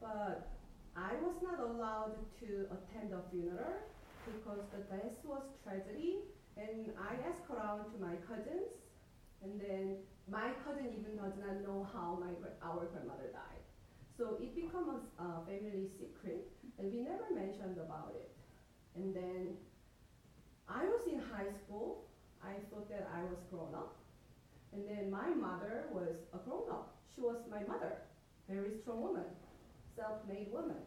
But 0.00 0.50
I 0.96 1.14
was 1.22 1.38
not 1.38 1.60
allowed 1.60 2.18
to 2.42 2.66
attend 2.74 3.14
the 3.14 3.22
funeral 3.30 3.78
because 4.26 4.66
the 4.74 4.82
death 4.90 5.14
was 5.22 5.46
tragedy. 5.62 6.26
And 6.56 6.90
I 6.98 7.14
asked 7.30 7.46
around 7.46 7.86
to 7.94 7.96
my 8.02 8.18
cousins, 8.26 8.74
and 9.44 9.60
then 9.60 10.02
my 10.26 10.50
cousin 10.66 10.90
even 10.90 11.14
does 11.14 11.38
not 11.38 11.62
know 11.62 11.86
how 11.94 12.18
my 12.18 12.34
our 12.58 12.90
grandmother 12.90 13.30
died. 13.30 13.57
So 14.18 14.36
it 14.42 14.52
became 14.52 14.90
a 14.90 14.98
uh, 15.22 15.46
family 15.46 15.86
secret, 15.94 16.50
and 16.76 16.92
we 16.92 17.02
never 17.02 17.30
mentioned 17.32 17.78
about 17.78 18.10
it. 18.18 18.34
And 18.96 19.14
then 19.14 19.54
I 20.68 20.82
was 20.84 21.06
in 21.06 21.20
high 21.20 21.54
school. 21.62 22.08
I 22.42 22.58
thought 22.68 22.90
that 22.90 23.08
I 23.14 23.22
was 23.22 23.38
grown 23.48 23.72
up. 23.76 23.94
And 24.72 24.82
then 24.88 25.08
my 25.08 25.28
mother 25.28 25.84
was 25.92 26.18
a 26.34 26.38
grown 26.38 26.68
up. 26.68 26.96
She 27.14 27.20
was 27.20 27.36
my 27.48 27.62
mother, 27.62 27.92
very 28.50 28.74
strong 28.82 29.02
woman, 29.02 29.30
self-made 29.94 30.48
woman. 30.52 30.82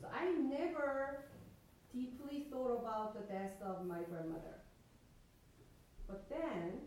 So 0.00 0.08
I 0.08 0.32
never 0.40 1.24
deeply 1.92 2.46
thought 2.50 2.80
about 2.80 3.12
the 3.14 3.30
death 3.30 3.60
of 3.62 3.84
my 3.84 4.00
grandmother. 4.08 4.56
But 6.08 6.24
then, 6.30 6.80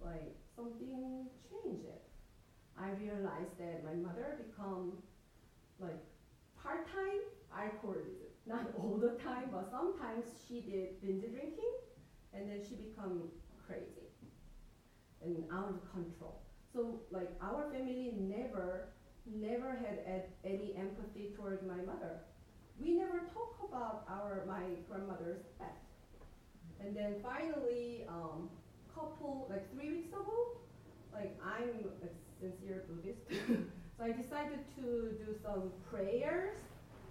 like 0.00 0.36
something 0.56 1.26
changed. 1.50 2.09
I 2.80 2.90
realized 2.96 3.58
that 3.58 3.84
my 3.84 3.94
mother 3.94 4.40
become 4.40 4.92
like 5.78 6.00
part-time 6.62 7.20
alcoholism. 7.52 8.32
Not 8.46 8.72
all 8.78 8.96
the 8.96 9.20
time, 9.22 9.50
but 9.52 9.70
sometimes 9.70 10.24
she 10.48 10.60
did 10.62 11.00
binge 11.02 11.22
drinking, 11.22 11.74
and 12.32 12.50
then 12.50 12.60
she 12.66 12.76
become 12.76 13.28
crazy 13.66 14.08
and 15.22 15.44
out 15.52 15.68
of 15.68 15.92
control. 15.92 16.40
So 16.72 17.00
like 17.10 17.30
our 17.42 17.70
family 17.70 18.14
never, 18.18 18.88
never 19.26 19.76
had 19.76 20.24
any 20.44 20.74
empathy 20.78 21.34
toward 21.36 21.66
my 21.66 21.76
mother. 21.84 22.20
We 22.80 22.94
never 22.94 23.28
talk 23.34 23.60
about 23.68 24.04
our 24.08 24.44
my 24.46 24.62
grandmother's 24.88 25.42
death. 25.58 25.68
And 26.80 26.96
then 26.96 27.16
finally, 27.22 28.06
um, 28.08 28.48
couple 28.94 29.46
like 29.50 29.70
three 29.72 29.90
weeks 29.90 30.08
ago, 30.08 30.56
like 31.12 31.38
I'm 31.44 31.84
a 32.02 32.08
sincere 32.40 32.84
Buddhist, 32.88 33.20
so 33.98 34.04
I 34.04 34.12
decided 34.12 34.60
to 34.76 35.14
do 35.24 35.36
some 35.42 35.70
prayers. 35.90 36.56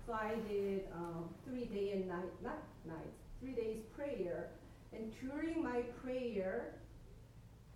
So 0.05 0.13
I 0.13 0.36
did 0.50 0.86
um, 0.95 1.29
three 1.48 1.65
day 1.65 1.91
and 1.93 2.07
night, 2.07 2.33
not 2.43 2.63
night, 2.86 3.13
three 3.39 3.53
days 3.53 3.77
prayer. 3.95 4.50
And 4.91 5.13
during 5.21 5.62
my 5.62 5.81
prayer, 6.01 6.74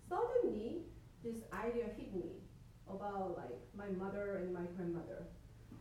suddenly 0.09 0.81
this 1.23 1.37
idea 1.53 1.85
hit 1.95 2.13
me 2.13 2.31
about 2.89 3.37
like 3.37 3.59
my 3.77 3.89
mother 4.03 4.37
and 4.37 4.53
my 4.53 4.65
grandmother. 4.75 5.27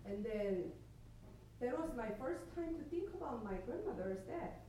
And 0.04 0.24
then 0.24 0.64
that 1.60 1.78
was 1.78 1.90
my 1.96 2.08
first 2.20 2.42
time 2.54 2.76
to 2.76 2.84
think 2.90 3.08
about 3.14 3.44
my 3.44 3.54
grandmother's 3.66 4.18
death, 4.26 4.60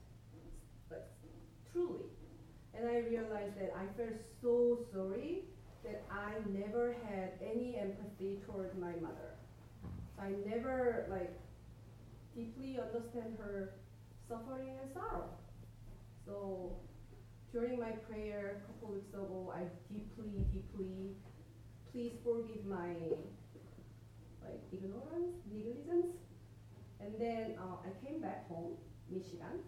but 0.89 1.11
truly. 1.71 2.05
And 2.73 2.87
I 2.87 2.99
realized 3.09 3.59
that 3.59 3.73
I 3.75 3.85
felt 3.97 4.19
so 4.41 4.79
sorry 4.93 5.43
that 5.83 6.03
I 6.09 6.31
never 6.49 6.95
had 7.07 7.33
any 7.41 7.77
empathy 7.77 8.39
toward 8.45 8.77
my 8.79 8.93
mother. 9.01 9.35
I 10.19 10.29
never 10.47 11.05
like 11.09 11.37
deeply 12.35 12.79
understand 12.79 13.37
her 13.39 13.73
suffering 14.27 14.69
and 14.81 14.91
sorrow. 14.93 15.29
So 16.25 16.77
during 17.51 17.79
my 17.79 17.91
prayer 17.91 18.61
a 18.63 18.67
couple 18.67 18.95
weeks 18.95 19.13
ago, 19.13 19.53
I 19.55 19.63
deeply, 19.93 20.45
deeply, 20.53 21.11
please 21.91 22.13
forgive 22.23 22.65
my 22.65 22.95
like 24.43 24.61
ignorance, 24.71 25.35
negligence. 25.51 26.17
And 26.99 27.13
then 27.19 27.55
uh, 27.59 27.75
I 27.83 28.05
came 28.05 28.21
back 28.21 28.47
home, 28.47 28.73
Michigan. 29.11 29.59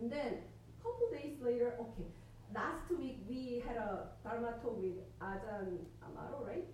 And 0.00 0.10
then 0.10 0.38
a 0.38 0.82
couple 0.82 1.10
days 1.12 1.36
later, 1.42 1.74
okay, 1.80 2.08
last 2.54 2.90
week 2.90 3.18
we 3.28 3.62
had 3.66 3.76
a 3.76 4.08
Dharma 4.24 4.52
talk 4.62 4.78
with 4.78 4.96
Ajahn 5.20 5.78
Amaro, 6.04 6.46
right? 6.46 6.66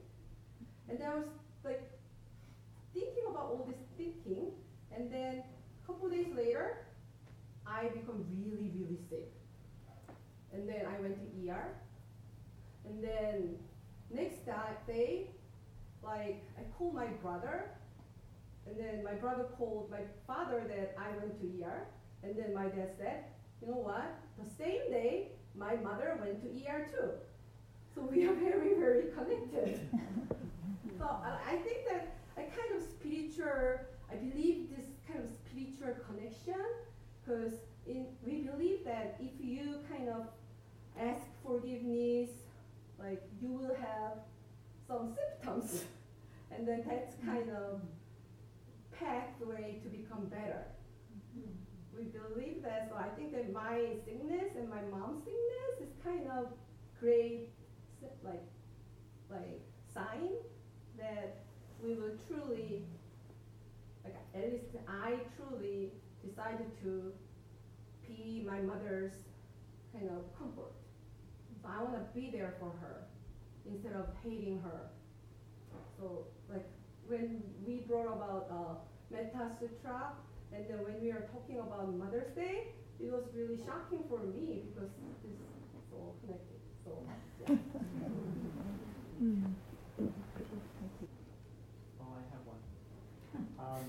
And 0.88 0.98
I 1.02 1.16
was 1.16 1.26
like 1.64 1.82
thinking 2.92 3.24
about 3.30 3.44
all 3.44 3.66
this 3.68 3.80
thinking, 3.96 4.52
and 4.94 5.10
then 5.10 5.42
a 5.42 5.86
couple 5.86 6.08
days 6.08 6.28
later, 6.36 6.86
I 7.66 7.88
become 7.88 8.24
really, 8.30 8.70
really 8.74 8.98
sick. 9.08 9.32
And 10.52 10.68
then 10.68 10.82
I 10.86 11.00
went 11.00 11.16
to 11.18 11.50
ER. 11.50 11.74
And 12.86 13.02
then 13.02 13.56
next 14.12 14.46
day, 14.86 15.30
like 16.02 16.44
I 16.58 16.62
called 16.76 16.94
my 16.94 17.06
brother, 17.06 17.70
and 18.66 18.76
then 18.78 19.02
my 19.02 19.14
brother 19.14 19.44
called 19.56 19.90
my 19.90 20.02
father 20.26 20.62
that 20.68 20.94
I 20.98 21.16
went 21.16 21.40
to 21.40 21.64
ER. 21.64 21.86
And 22.22 22.36
then 22.36 22.54
my 22.54 22.64
dad 22.64 22.90
said, 22.98 23.24
you 23.60 23.68
know 23.68 23.80
what? 23.80 24.14
The 24.38 24.48
same 24.56 24.90
day, 24.90 25.32
my 25.56 25.76
mother 25.76 26.18
went 26.20 26.42
to 26.42 26.68
ER 26.68 26.88
too. 26.90 27.10
So 27.94 28.02
we 28.02 28.26
are 28.26 28.34
very, 28.34 28.74
very 28.74 29.04
connected. 29.16 29.80
so 30.98 31.04
I 31.04 31.56
think 31.56 31.88
that 31.90 32.16
a 32.36 32.40
kind 32.42 32.76
of 32.76 32.82
spiritual, 32.82 33.78
I 34.10 34.16
believe 34.16 34.68
this 34.76 34.86
kind 35.06 35.20
of 35.20 35.30
spiritual 35.46 35.94
connection, 36.06 36.60
because 37.24 37.52
we 37.86 38.40
believe 38.40 38.84
that 38.84 39.16
if 39.20 39.32
you 39.40 39.76
kind 39.88 40.08
of 40.08 40.26
ask 40.98 41.22
forgiveness, 41.44 42.30
like 42.98 43.22
you 43.40 43.48
will 43.48 43.76
have 43.76 44.18
some 44.88 45.14
symptoms, 45.14 45.84
and 46.50 46.66
then 46.66 46.84
that's 46.88 47.14
kind 47.24 47.50
of 47.50 47.80
pathway 48.98 49.80
to 49.82 49.88
become 49.88 50.26
better. 50.26 50.64
We 51.96 52.04
believe 52.04 52.62
that, 52.62 52.88
so 52.90 52.96
I 52.96 53.08
think 53.16 53.32
that 53.32 53.52
my 53.52 53.86
sickness 54.04 54.56
and 54.58 54.68
my 54.68 54.82
mom's 54.90 55.24
sickness 55.24 55.88
is 55.88 55.92
kind 56.02 56.28
of 56.38 56.48
great, 56.98 57.50
like, 58.24 58.42
like 59.30 59.60
sign 59.92 60.30
that 60.98 61.44
we 61.82 61.94
will 61.94 62.16
truly, 62.26 62.84
like 64.02 64.16
at 64.34 64.52
least 64.52 64.64
I 64.88 65.18
truly 65.36 65.92
decided 66.26 66.70
to 66.82 67.12
be 68.06 68.44
my 68.46 68.60
mother's 68.60 69.12
kind 69.92 70.10
of 70.10 70.36
comfort. 70.38 70.72
So 71.62 71.68
I 71.68 71.82
want 71.82 71.94
to 71.94 72.20
be 72.20 72.30
there 72.30 72.54
for 72.58 72.72
her 72.80 73.06
instead 73.66 73.92
of 73.92 74.06
hating 74.22 74.60
her. 74.62 74.90
So 75.98 76.26
like 76.50 76.66
when 77.06 77.42
we 77.66 77.84
brought 77.86 78.06
about 78.06 78.48
uh, 78.50 78.74
Metta 79.10 79.50
Sutra, 79.58 80.12
and 80.54 80.64
then 80.68 80.78
when 80.84 81.02
we 81.02 81.10
are 81.10 81.26
talking 81.32 81.58
about 81.58 81.92
Mother's 81.94 82.32
Day, 82.34 82.68
it 83.00 83.10
was 83.10 83.24
really 83.34 83.58
shocking 83.58 84.04
for 84.08 84.20
me 84.22 84.62
because 84.70 84.90
this 85.22 85.30
is 85.30 85.38
all 85.92 86.14
connected. 86.22 86.60
So 86.84 87.02
yeah. 87.42 87.56
Um, 93.58 93.84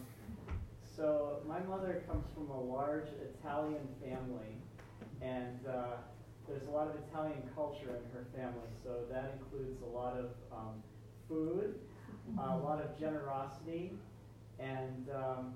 so 0.95 1.39
my 1.47 1.59
mother 1.59 2.03
comes 2.07 2.25
from 2.33 2.49
a 2.49 2.59
large 2.59 3.09
Italian 3.21 3.87
family, 4.01 4.55
and 5.21 5.59
uh, 5.67 5.97
there's 6.47 6.65
a 6.67 6.71
lot 6.71 6.87
of 6.87 6.95
Italian 7.09 7.43
culture 7.53 7.89
in 7.89 8.09
her 8.13 8.25
family. 8.35 8.69
So 8.83 9.03
that 9.11 9.37
includes 9.37 9.81
a 9.81 9.85
lot 9.85 10.17
of 10.17 10.31
um, 10.51 10.81
food, 11.27 11.75
a 12.39 12.57
lot 12.57 12.81
of 12.81 12.97
generosity, 12.97 13.91
and 14.57 15.09
um, 15.13 15.53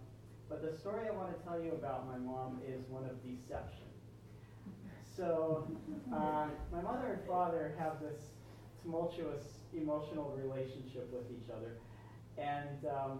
but 0.49 0.61
the 0.63 0.75
story 0.77 1.07
I 1.07 1.11
want 1.11 1.37
to 1.37 1.43
tell 1.45 1.61
you 1.61 1.71
about 1.71 2.07
my 2.07 2.17
mom 2.17 2.59
is 2.67 2.81
one 2.89 3.05
of 3.05 3.21
deception. 3.23 3.85
So 5.15 5.67
uh, 6.13 6.47
my 6.71 6.81
mother 6.81 7.13
and 7.19 7.27
father 7.27 7.75
have 7.77 8.01
this 8.01 8.31
tumultuous 8.81 9.59
emotional 9.73 10.35
relationship 10.41 11.11
with 11.13 11.25
each 11.31 11.49
other, 11.51 11.77
and 12.37 12.85
um, 12.89 13.19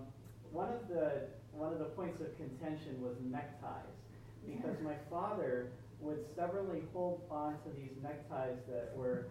one 0.52 0.70
of 0.72 0.88
the 0.88 1.28
one 1.52 1.74
of 1.74 1.80
the 1.80 1.86
points 1.86 2.22
of 2.22 2.36
contention 2.38 3.02
was 3.02 3.16
neckties, 3.30 4.00
because 4.48 4.80
my 4.82 4.96
father 5.10 5.72
would 6.00 6.24
stubbornly 6.34 6.84
hold 6.94 7.22
on 7.30 7.54
to 7.64 7.70
these 7.76 7.92
neckties 8.02 8.60
that 8.70 8.94
were 8.96 9.26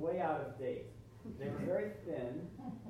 way 0.00 0.20
out 0.20 0.40
of 0.40 0.58
date. 0.58 0.86
They 1.38 1.48
were 1.48 1.64
very 1.64 1.90
thin, 2.04 2.40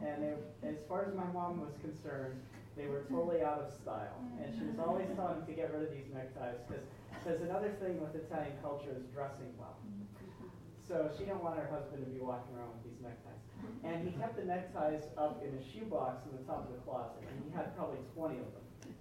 and 0.01 0.23
they, 0.23 0.68
as 0.68 0.77
far 0.88 1.05
as 1.05 1.14
my 1.14 1.27
mom 1.33 1.61
was 1.61 1.73
concerned, 1.83 2.40
they 2.79 2.87
were 2.87 3.03
totally 3.11 3.43
out 3.43 3.59
of 3.59 3.69
style. 3.69 4.23
And 4.38 4.55
she 4.55 4.62
was 4.62 4.79
always 4.79 5.11
telling 5.19 5.43
to 5.43 5.53
get 5.53 5.75
rid 5.75 5.83
of 5.83 5.91
these 5.91 6.07
neckties 6.14 6.62
because 7.11 7.43
another 7.43 7.75
thing 7.83 7.99
with 7.99 8.14
Italian 8.14 8.55
culture 8.62 8.95
is 8.95 9.03
dressing 9.11 9.51
well. 9.59 9.75
So 10.87 11.11
she 11.19 11.27
didn't 11.27 11.43
want 11.43 11.59
her 11.59 11.69
husband 11.69 12.07
to 12.07 12.09
be 12.09 12.23
walking 12.23 12.55
around 12.57 12.73
with 12.79 12.87
these 12.87 13.03
neckties. 13.03 13.43
And 13.83 14.07
he 14.07 14.14
kept 14.17 14.38
the 14.38 14.47
neckties 14.47 15.05
up 15.19 15.43
in 15.43 15.53
a 15.59 15.62
shoebox 15.67 16.25
in 16.31 16.38
the 16.38 16.45
top 16.47 16.64
of 16.64 16.73
the 16.73 16.81
closet, 16.87 17.21
and 17.27 17.37
he 17.45 17.51
had 17.51 17.77
probably 17.77 17.99
20 18.14 18.38
of 18.38 18.49
them. 18.55 18.95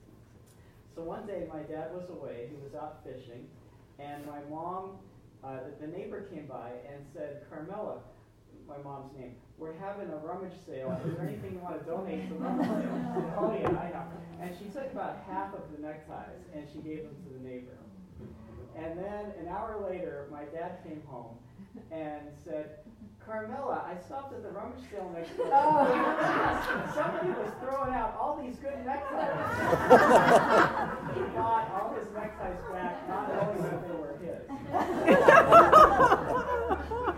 So 0.98 1.06
one 1.06 1.30
day 1.30 1.46
my 1.54 1.62
dad 1.62 1.94
was 1.94 2.10
away, 2.10 2.50
he 2.50 2.58
was 2.58 2.74
out 2.74 3.06
fishing, 3.06 3.46
and 4.00 4.26
my 4.26 4.42
mom, 4.50 4.98
uh, 5.44 5.62
the, 5.80 5.86
the 5.86 5.92
neighbor 5.94 6.26
came 6.34 6.48
by 6.48 6.74
and 6.90 7.06
said, 7.14 7.46
Carmela, 7.50 8.02
my 8.68 8.78
mom's 8.84 9.12
name, 9.18 9.36
we're 9.58 9.74
having 9.74 10.10
a 10.10 10.18
rummage 10.18 10.54
sale. 10.66 11.00
Is 11.06 11.16
there 11.16 11.26
anything 11.26 11.54
you 11.54 11.60
want 11.60 11.80
to 11.80 11.86
donate 11.90 12.28
to 12.28 12.34
the 12.34 12.40
rummage 12.40 12.68
sale? 12.68 13.34
oh 13.40 13.58
yeah, 13.60 13.70
I 13.70 13.90
know. 13.90 14.04
And 14.42 14.56
she 14.58 14.66
took 14.66 14.92
about 14.92 15.24
half 15.28 15.54
of 15.54 15.62
the 15.76 15.82
neckties 15.82 16.44
and 16.54 16.68
she 16.72 16.80
gave 16.80 17.04
them 17.04 17.16
to 17.24 17.30
the 17.34 17.40
neighbor. 17.48 17.78
And 18.76 18.98
then 18.98 19.34
an 19.40 19.48
hour 19.48 19.84
later, 19.90 20.28
my 20.32 20.44
dad 20.46 20.84
came 20.86 21.02
home 21.08 21.36
and 21.92 22.22
said, 22.46 22.80
Carmela, 23.26 23.84
I 23.86 23.98
stopped 24.06 24.34
at 24.34 24.44
the 24.44 24.50
rummage 24.50 24.84
sale 24.92 25.12
next 25.14 25.36
door. 25.36 25.50
Oh. 25.52 26.92
Somebody 26.96 27.30
was 27.30 27.52
throwing 27.60 27.94
out 27.94 28.16
all 28.20 28.40
these 28.42 28.56
good 28.58 28.86
neckties. 28.86 29.20
he 31.16 31.22
bought 31.36 31.68
all 31.74 31.96
his 31.98 32.08
neckties 32.14 32.62
back, 32.72 33.10
not 33.10 33.28
knowing 33.34 33.62
that 33.64 33.82
they 33.88 33.96
were 33.96 34.16
his. 34.22 34.44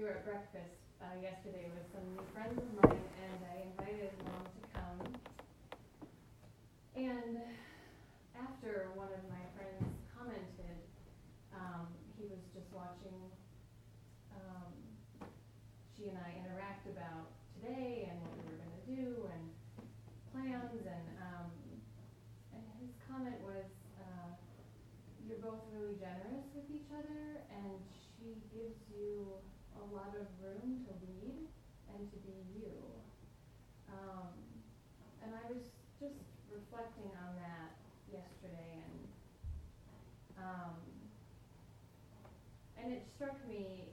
we 0.00 0.08
were 0.08 0.16
at 0.16 0.24
breakfast 0.24 0.80
uh, 1.04 1.12
yesterday 1.20 1.68
with 1.76 1.84
some 1.92 2.00
new 2.16 2.24
friends 2.32 2.56
of 2.56 2.72
mine, 2.72 3.04
and 3.20 3.38
I 3.52 3.68
invited 3.68 4.08
mom 4.24 4.48
to 4.48 4.62
come. 4.72 5.00
And 6.96 7.36
after 8.32 8.88
one 8.96 9.12
of 9.12 9.20
my 9.28 9.44
friends 9.52 9.92
commented, 10.16 10.80
um, 11.52 11.84
he 12.16 12.32
was 12.32 12.40
just 12.56 12.64
watching 12.72 13.20
um, 14.32 14.72
she 15.92 16.08
and 16.08 16.16
I 16.16 16.32
interact 16.48 16.88
about 16.88 17.28
today 17.60 18.08
and 18.08 18.16
what 18.24 18.40
we 18.40 18.48
were 18.48 18.56
going 18.56 18.72
to 18.72 18.86
do 18.88 19.28
and 19.36 19.44
plans, 20.32 20.80
and 20.80 21.06
um, 21.20 21.52
and 22.56 22.64
his 22.80 22.96
comment 23.04 23.36
was, 23.44 23.68
uh, 24.00 24.32
"You're 25.28 25.44
both 25.44 25.60
really 25.76 26.00
generous 26.00 26.48
with 26.56 26.72
each 26.72 26.88
other, 26.88 27.44
and 27.52 27.76
she 28.16 28.40
gives 28.48 28.80
you." 28.96 29.44
a 29.80 29.94
lot 29.94 30.12
of 30.12 30.28
room 30.42 30.84
to 30.84 30.92
lead 31.08 31.48
and 31.94 32.00
to 32.12 32.16
be 32.20 32.36
you. 32.52 32.76
Um, 33.88 34.28
and 35.24 35.32
I 35.34 35.44
was 35.48 35.64
just 35.98 36.20
reflecting 36.52 37.10
on 37.24 37.32
that 37.40 37.80
yesterday, 38.12 38.84
and 38.84 39.00
um, 40.40 40.74
and 42.80 42.92
it 42.92 43.04
struck 43.16 43.36
me 43.48 43.88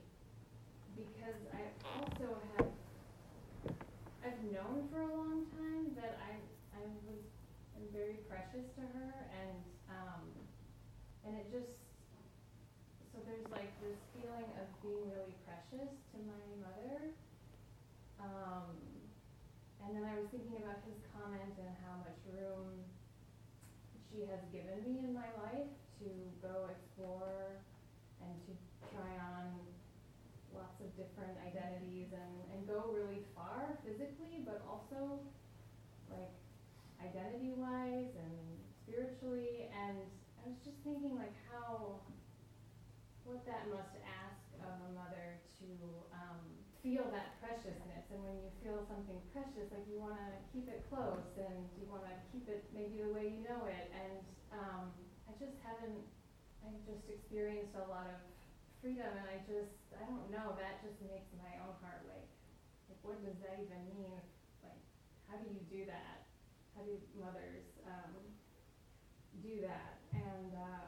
because 0.95 1.39
I 1.51 1.63
also 1.99 2.39
have 2.55 2.71
I've 4.23 4.43
known 4.51 4.87
for 4.91 5.01
a 5.01 5.11
long 5.11 5.47
time 5.55 5.95
that 5.95 6.19
I 6.23 6.35
I 6.75 6.83
was 7.07 7.23
am 7.75 7.85
very 7.93 8.19
precious 8.27 8.67
to 8.75 8.81
her, 8.81 9.11
and 9.31 9.59
um, 9.89 10.23
and 11.25 11.35
it 11.35 11.47
just 11.51 11.73
so 13.11 13.19
there's 13.25 13.49
like 13.51 13.71
this 13.87 14.03
feeling 14.11 14.51
of 14.59 14.67
being 14.83 15.07
really 15.15 15.31
precious 15.47 15.87
to 16.11 16.17
my 16.27 16.43
mother. 16.59 17.15
Um, 18.19 18.75
and 19.79 19.95
then 19.95 20.03
I 20.03 20.19
was 20.19 20.27
thinking 20.27 20.59
about 20.59 20.83
his 20.83 20.99
comment 21.15 21.55
and 21.55 21.71
how 21.87 22.03
much 22.03 22.19
room 22.27 22.83
she 24.11 24.27
has 24.27 24.43
given 24.51 24.83
me 24.83 25.07
in 25.07 25.15
my 25.15 25.31
life 25.39 25.71
to 26.03 26.09
go 26.43 26.67
explore 26.67 27.63
and 28.19 28.35
to 28.51 28.51
try 28.91 29.15
on 29.23 29.55
lots 30.51 30.75
of 30.83 30.91
different 30.99 31.39
identities 31.47 32.11
and, 32.11 32.33
and 32.51 32.59
go 32.67 32.91
really 32.91 33.23
far 33.31 33.71
physically, 33.87 34.43
but 34.43 34.59
also 34.67 35.23
like 36.11 36.35
identity 36.99 37.55
wise 37.55 38.11
and 38.19 38.35
spiritually. 38.83 39.71
And 39.71 40.03
I 40.43 40.51
was 40.51 40.59
just 40.63 40.75
thinking, 40.83 41.15
like, 41.15 41.35
how, 41.47 42.03
what 43.27 43.43
that 43.43 43.67
must 43.67 43.91
ask 44.07 44.39
of 44.63 44.71
a 44.87 44.89
mother 44.95 45.43
to 45.59 45.67
um, 46.15 46.39
feel 46.79 47.03
that 47.11 47.35
preciousness. 47.43 48.07
And 48.07 48.23
when 48.23 48.39
you 48.39 48.47
feel 48.63 48.87
something 48.87 49.19
precious, 49.35 49.67
like, 49.67 49.83
you 49.91 49.99
want 49.99 50.15
to 50.15 50.31
keep 50.55 50.71
it 50.71 50.87
close 50.87 51.27
and 51.35 51.67
you 51.75 51.83
want 51.91 52.07
to 52.07 52.15
keep 52.31 52.47
it 52.47 52.63
maybe 52.71 53.03
the 53.03 53.11
way 53.11 53.27
you 53.27 53.43
know 53.43 53.67
it. 53.67 53.91
And 53.91 54.23
um, 54.55 54.95
I 55.27 55.35
just 55.35 55.59
haven't, 55.59 56.07
I've 56.63 56.79
just 56.87 57.03
experienced 57.11 57.75
a 57.75 57.83
lot 57.91 58.07
of 58.07 58.17
freedom, 58.79 59.11
and 59.11 59.27
I 59.27 59.43
just, 59.43 59.75
I 59.99 60.07
don't 60.07 60.31
know, 60.31 60.55
that 60.55 60.79
just 60.79 60.95
makes 61.03 61.27
my 61.35 61.59
own 61.67 61.75
heart 61.83 62.07
like, 62.07 62.31
like, 62.87 63.01
what 63.03 63.19
does 63.19 63.35
that 63.43 63.59
even 63.59 63.83
mean? 63.91 64.23
Like, 64.63 64.79
how 65.27 65.35
do 65.35 65.51
you 65.51 65.59
do 65.67 65.83
that? 65.91 66.23
How 66.71 66.87
do 66.87 66.95
mothers 67.19 67.67
um, 67.83 68.15
do 69.43 69.59
that? 69.67 69.99
And 70.15 70.55
uh, 70.55 70.87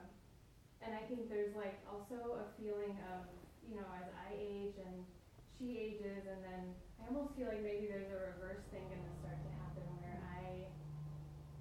and 0.89 0.97
I 0.97 1.05
think 1.05 1.29
there's 1.29 1.53
like 1.53 1.77
also 1.85 2.41
a 2.41 2.49
feeling 2.57 2.97
of, 3.13 3.29
you 3.69 3.77
know, 3.77 3.85
as 3.93 4.09
I 4.25 4.33
age 4.33 4.73
and 4.81 5.05
she 5.53 5.77
ages, 5.77 6.25
and 6.25 6.41
then 6.41 6.73
I 6.97 7.05
almost 7.13 7.37
feel 7.37 7.45
like 7.45 7.61
maybe 7.61 7.85
there's 7.85 8.09
a 8.09 8.17
reverse 8.33 8.65
thing 8.73 8.81
going 8.89 9.05
to 9.05 9.15
start 9.21 9.37
to 9.37 9.51
happen 9.61 9.85
where 10.01 10.17
I, 10.33 10.65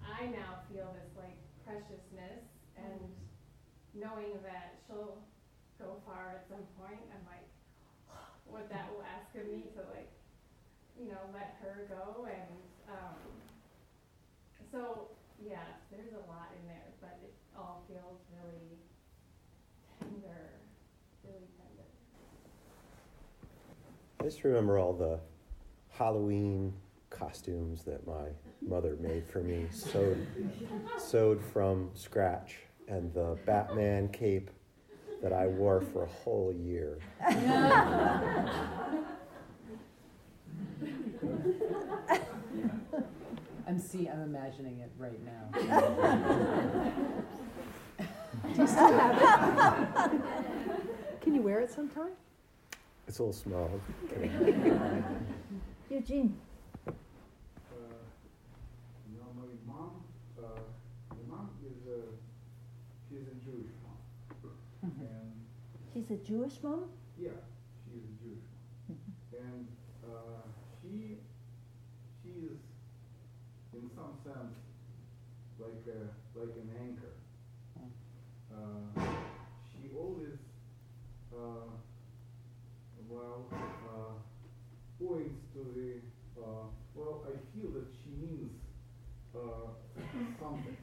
I 0.00 0.32
now 0.32 0.64
feel 0.72 0.96
this 0.96 1.12
like 1.20 1.36
preciousness 1.60 2.40
and 2.80 3.04
knowing 3.92 4.32
that 4.48 4.80
she'll 4.88 5.20
go 5.76 6.00
far 6.08 6.40
at 6.40 6.48
some 6.48 6.64
point, 6.80 6.96
point. 6.96 7.12
I'm 7.12 7.20
like 7.28 7.44
what 8.48 8.64
that 8.72 8.88
will 8.96 9.04
ask 9.04 9.28
of 9.36 9.44
me 9.44 9.68
to 9.76 9.84
like, 9.92 10.08
you 10.96 11.12
know, 11.12 11.20
let 11.36 11.60
her 11.60 11.84
go, 11.84 12.24
and 12.24 12.56
um, 12.88 13.20
so 14.72 15.12
yeah, 15.36 15.76
there's 15.92 16.16
a 16.16 16.24
lot 16.32 16.48
in 16.56 16.64
there, 16.64 16.96
but 17.04 17.20
it 17.20 17.36
all 17.52 17.84
feels 17.92 18.24
really 18.40 18.80
tender, 19.98 20.62
really 21.24 21.48
tender. 21.58 21.88
I 24.17 24.17
just 24.28 24.44
remember 24.44 24.78
all 24.78 24.92
the 24.92 25.18
Halloween 25.88 26.74
costumes 27.08 27.82
that 27.84 28.06
my 28.06 28.26
mother 28.60 28.94
made 29.00 29.26
for 29.26 29.40
me, 29.40 29.66
sewed, 29.70 30.26
sewed 30.98 31.40
from 31.42 31.88
scratch, 31.94 32.56
and 32.88 33.10
the 33.14 33.38
Batman 33.46 34.06
cape 34.10 34.50
that 35.22 35.32
I 35.32 35.46
wore 35.46 35.80
for 35.80 36.02
a 36.02 36.08
whole 36.08 36.52
year. 36.52 36.98
I'm 43.66 43.78
see, 43.78 44.08
I'm 44.08 44.20
imagining 44.20 44.80
it 44.80 44.92
right 44.98 45.18
now. 45.24 45.48
Do 48.54 48.60
you 48.60 48.66
still 48.66 48.92
have 48.92 50.12
it? 50.12 50.20
Can 51.22 51.34
you 51.34 51.40
wear 51.40 51.60
it 51.60 51.70
sometime? 51.70 52.10
It's 53.08 53.20
all 53.20 53.28
little 53.28 53.40
small. 53.40 53.70
Eugene. 55.90 56.36
Uh, 56.86 56.92
you 59.10 59.16
know, 59.16 59.32
my 59.34 59.48
mom, 59.66 59.90
uh, 60.38 60.60
my 61.10 61.16
mom 61.34 61.48
is 61.64 61.88
a, 61.88 62.00
she's 63.08 63.26
a 63.26 63.34
Jewish 63.42 63.72
mom. 63.82 63.96
And, 65.00 65.32
She's 65.94 66.10
a 66.10 66.16
Jewish 66.22 66.62
mom? 66.62 66.84
yeah, 67.18 67.30
she 67.86 67.96
is 67.96 68.04
a 68.04 68.12
Jewish 68.22 68.44
mom. 68.88 68.98
And, 69.32 69.66
uh, 70.04 70.44
she, 70.82 71.16
she 72.22 72.28
is, 72.44 72.60
in 73.72 73.88
some 73.96 74.12
sense, 74.22 74.58
like 75.58 75.82
a, 75.88 76.38
like 76.38 76.54
an 76.56 76.70
anchor. 76.78 77.14
Uh, 78.52 79.00
she 79.72 79.96
always, 79.96 80.38
uh, 81.32 81.72
well, 83.10 83.44
points 85.00 85.40
to 85.54 85.60
the, 85.74 86.00
well, 86.94 87.24
I 87.26 87.32
feel 87.54 87.70
that 87.72 87.86
she 88.02 88.10
means 88.20 88.52
uh, 89.34 89.70
something. 90.40 90.76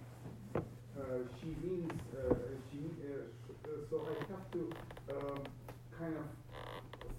Uh, 0.55 1.27
she 1.41 1.55
means, 1.61 1.91
uh, 2.15 2.33
she, 2.71 2.79
so 3.89 4.07
I 4.07 4.15
have 4.31 4.51
to 4.53 4.71
um, 5.11 5.43
kind 5.99 6.15
of 6.15 6.25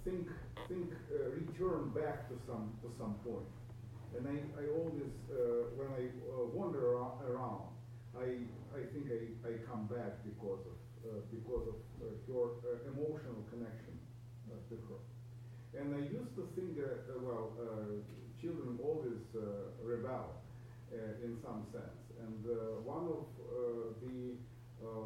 think, 0.03 0.27
think, 0.67 0.89
return 1.11 1.89
back 1.93 2.27
to 2.29 2.35
some, 2.47 2.73
to 2.81 2.89
some 2.97 3.15
point. 3.23 3.45
And 4.17 4.25
I, 4.27 4.37
I 4.61 4.65
always, 4.73 5.13
when 5.77 5.87
I 5.93 6.09
wander 6.53 6.97
ar- 6.97 7.21
around, 7.29 7.69
I, 8.17 8.49
I 8.73 8.81
think 8.93 9.13
I, 9.13 9.47
I 9.47 9.51
come 9.69 9.85
back 9.85 10.25
because 10.25 10.65
of, 10.65 10.77
uh, 11.05 11.21
because 11.29 11.69
of 11.69 11.77
uh, 12.01 12.33
her 12.33 12.45
uh, 12.65 12.89
emotional 12.89 13.45
connection 13.53 13.96
to. 14.69 14.99
And 15.77 15.93
I 15.95 15.99
used 15.99 16.33
to 16.35 16.47
think, 16.55 16.77
uh, 16.79 17.19
well, 17.21 17.53
uh, 17.59 18.01
children 18.41 18.79
always 18.81 19.21
uh, 19.35 19.69
rebel 19.83 20.41
uh, 20.91 21.23
in 21.23 21.37
some 21.43 21.65
sense. 21.71 22.01
And 22.19 22.43
one 22.83 23.05
of 23.05 23.25
the 24.01 24.35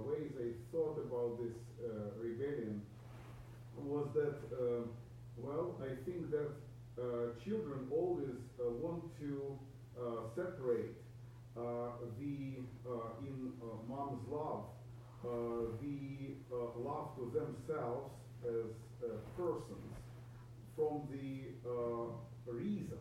ways 0.08 0.32
I 0.40 0.56
thought 0.72 0.98
about 1.00 1.40
this 1.44 1.58
rebellion 2.18 2.82
was 3.78 4.08
that, 4.14 4.38
uh, 4.54 4.88
well, 5.38 5.76
I 5.84 5.96
think 6.06 6.32
that 6.32 6.52
children 7.44 7.88
always 7.92 8.40
want 8.58 9.04
to 9.20 9.60
separate 10.36 10.96
the, 11.56 12.64
in 13.28 13.52
mom's 13.88 14.24
love, 14.32 14.64
uh, 15.24 15.78
the 15.82 16.34
uh, 16.52 16.74
love 16.82 17.14
to 17.16 17.30
themselves 17.30 18.10
as 18.44 18.74
persons 19.38 19.96
from 20.76 21.08
the 21.12 21.54
uh, 21.68 22.12
reason 22.46 22.98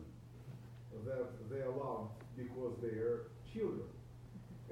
that 1.05 1.49
they 1.49 1.61
are 1.61 1.71
loved 1.71 2.11
because 2.37 2.73
they 2.81 2.97
are 2.99 3.31
children. 3.53 3.87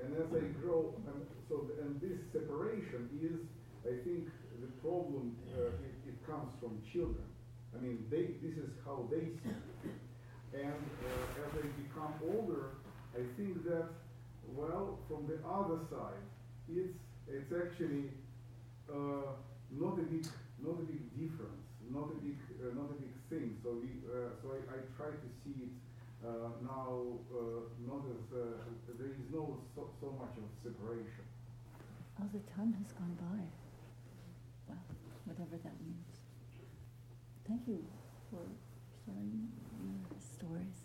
And 0.02 0.16
as 0.16 0.30
they 0.32 0.48
grow, 0.62 0.96
and 1.08 1.26
so 1.50 1.68
and 1.82 2.00
this 2.00 2.20
separation 2.32 3.10
is, 3.20 3.40
I 3.84 4.00
think, 4.04 4.30
the 4.62 4.72
problem. 4.82 5.36
Uh, 5.52 5.68
it, 5.84 5.96
it 6.08 6.28
comes 6.28 6.54
from 6.60 6.82
children. 6.92 7.26
I 7.76 7.82
mean, 7.82 8.06
they 8.10 8.36
this 8.42 8.58
is 8.58 8.70
how 8.86 9.08
they 9.12 9.28
see 9.44 9.56
it. 9.84 9.98
And 10.54 10.74
uh, 10.74 11.44
as 11.44 11.50
they 11.56 11.68
become 11.84 12.14
older, 12.34 12.78
I 13.14 13.22
think 13.38 13.64
that, 13.66 13.88
well, 14.56 15.00
from 15.08 15.28
the 15.28 15.38
other 15.48 15.80
side, 15.92 16.24
it's 16.70 16.98
it's 17.28 17.52
actually 17.52 18.10
uh, 18.90 19.36
not 19.72 20.00
a 20.00 20.04
big 20.04 20.26
not 20.64 20.80
a 20.80 20.86
big 20.86 21.04
difference, 21.16 21.66
not 21.90 22.12
a 22.12 22.18
big 22.20 22.40
uh, 22.60 22.76
not 22.76 22.92
a 22.92 22.98
big 23.00 23.14
thing. 23.30 23.58
So 23.64 23.80
we 23.80 24.04
uh, 24.08 24.36
so 24.42 24.56
I, 24.56 24.60
I 24.76 24.78
try 24.98 25.12
to 25.12 25.30
see 25.44 25.70
it 25.70 25.74
uh, 26.20 26.52
now 26.64 27.20
uh, 27.32 27.64
not 27.88 28.04
as 28.12 28.24
uh, 28.36 28.60
there 29.00 29.08
is 29.08 29.20
no 29.32 29.60
so, 29.76 29.90
so 30.02 30.12
much 30.20 30.36
of 30.36 30.48
separation. 30.64 31.26
Oh, 32.20 32.28
the 32.34 32.44
time 32.52 32.74
has 32.76 32.92
gone 32.92 33.16
by. 33.16 33.44
Well, 34.68 34.84
whatever 35.26 35.56
that 35.64 35.78
means. 35.80 36.20
Thank 37.48 37.68
you 37.68 37.84
for 38.30 38.44
sharing 39.06 39.48
your 39.80 40.20
stories. 40.20 40.84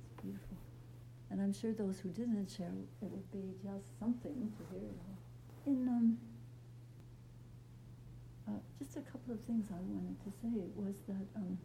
It's 0.00 0.22
beautiful. 0.22 0.56
And 1.30 1.40
I'm 1.40 1.52
sure 1.52 1.72
those 1.72 1.98
who 2.00 2.08
didn't 2.10 2.48
share, 2.50 2.72
it 3.02 3.10
would 3.10 3.30
be 3.30 3.54
just 3.62 3.98
something 3.98 4.52
to 4.56 4.62
hear. 4.72 4.90
In 5.66 5.86
um, 5.88 6.18
uh, 8.50 8.58
just 8.78 8.96
a 8.96 9.00
couple 9.00 9.34
of 9.34 9.40
things 9.42 9.66
I 9.70 9.80
wanted 9.86 10.18
to 10.24 10.30
say. 10.42 10.66
Was 10.74 10.94
that 11.06 11.26
um, 11.36 11.58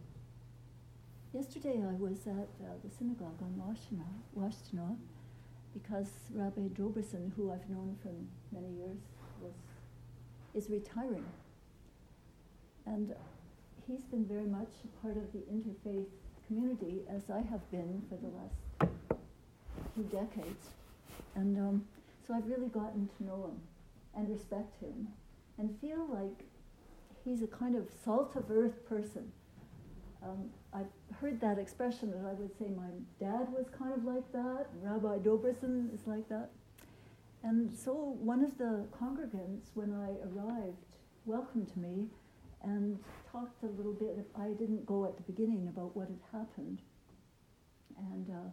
yesterday 1.32 1.82
I 1.82 1.94
was 1.94 2.26
at 2.26 2.48
uh, 2.62 2.78
the 2.84 2.90
synagogue 2.90 3.42
on 3.42 3.54
Washtenaw, 3.58 4.14
Washtenaw 4.38 4.96
because 5.72 6.08
Rabbi 6.32 6.68
Dobrusin, 6.68 7.32
who 7.36 7.52
I've 7.52 7.68
known 7.68 7.96
for 8.02 8.10
many 8.54 8.72
years, 8.74 8.98
was 9.42 9.52
is 10.54 10.70
retiring, 10.70 11.24
and 12.86 13.14
he's 13.86 14.04
been 14.04 14.24
very 14.24 14.46
much 14.46 14.72
a 14.84 15.02
part 15.02 15.18
of 15.18 15.30
the 15.32 15.40
interfaith 15.52 16.06
community 16.46 17.02
as 17.10 17.28
I 17.28 17.42
have 17.50 17.70
been 17.70 18.02
for 18.08 18.16
the 18.16 18.28
last 18.28 18.92
few 19.94 20.04
decades, 20.04 20.70
and 21.34 21.58
um, 21.58 21.84
so 22.26 22.32
I've 22.34 22.46
really 22.46 22.68
gotten 22.68 23.10
to 23.18 23.24
know 23.24 23.50
him 23.50 23.60
and 24.14 24.30
respect 24.30 24.80
him, 24.80 25.08
and 25.58 25.78
feel 25.80 26.06
like 26.10 26.46
he's 27.26 27.42
a 27.42 27.46
kind 27.46 27.74
of 27.74 27.88
salt 28.04 28.36
of 28.36 28.50
earth 28.50 28.88
person. 28.88 29.32
Um, 30.22 30.48
I've 30.72 30.86
heard 31.20 31.40
that 31.40 31.58
expression 31.58 32.10
that 32.12 32.24
I 32.28 32.32
would 32.34 32.56
say 32.56 32.66
my 32.68 32.88
dad 33.20 33.48
was 33.52 33.66
kind 33.76 33.92
of 33.92 34.04
like 34.04 34.30
that, 34.32 34.66
Rabbi 34.80 35.18
Dobrusin 35.18 35.92
is 35.92 36.06
like 36.06 36.28
that. 36.28 36.50
And 37.42 37.76
so 37.76 38.16
one 38.20 38.42
of 38.42 38.56
the 38.58 38.86
congregants, 38.98 39.70
when 39.74 39.92
I 39.92 40.10
arrived, 40.28 40.84
welcomed 41.26 41.76
me 41.76 42.06
and 42.62 42.98
talked 43.30 43.62
a 43.62 43.66
little 43.66 43.92
bit. 43.92 44.26
I 44.38 44.48
didn't 44.48 44.86
go 44.86 45.04
at 45.04 45.16
the 45.16 45.22
beginning 45.22 45.68
about 45.68 45.96
what 45.96 46.08
had 46.08 46.40
happened 46.40 46.80
and 48.12 48.30
uh, 48.30 48.50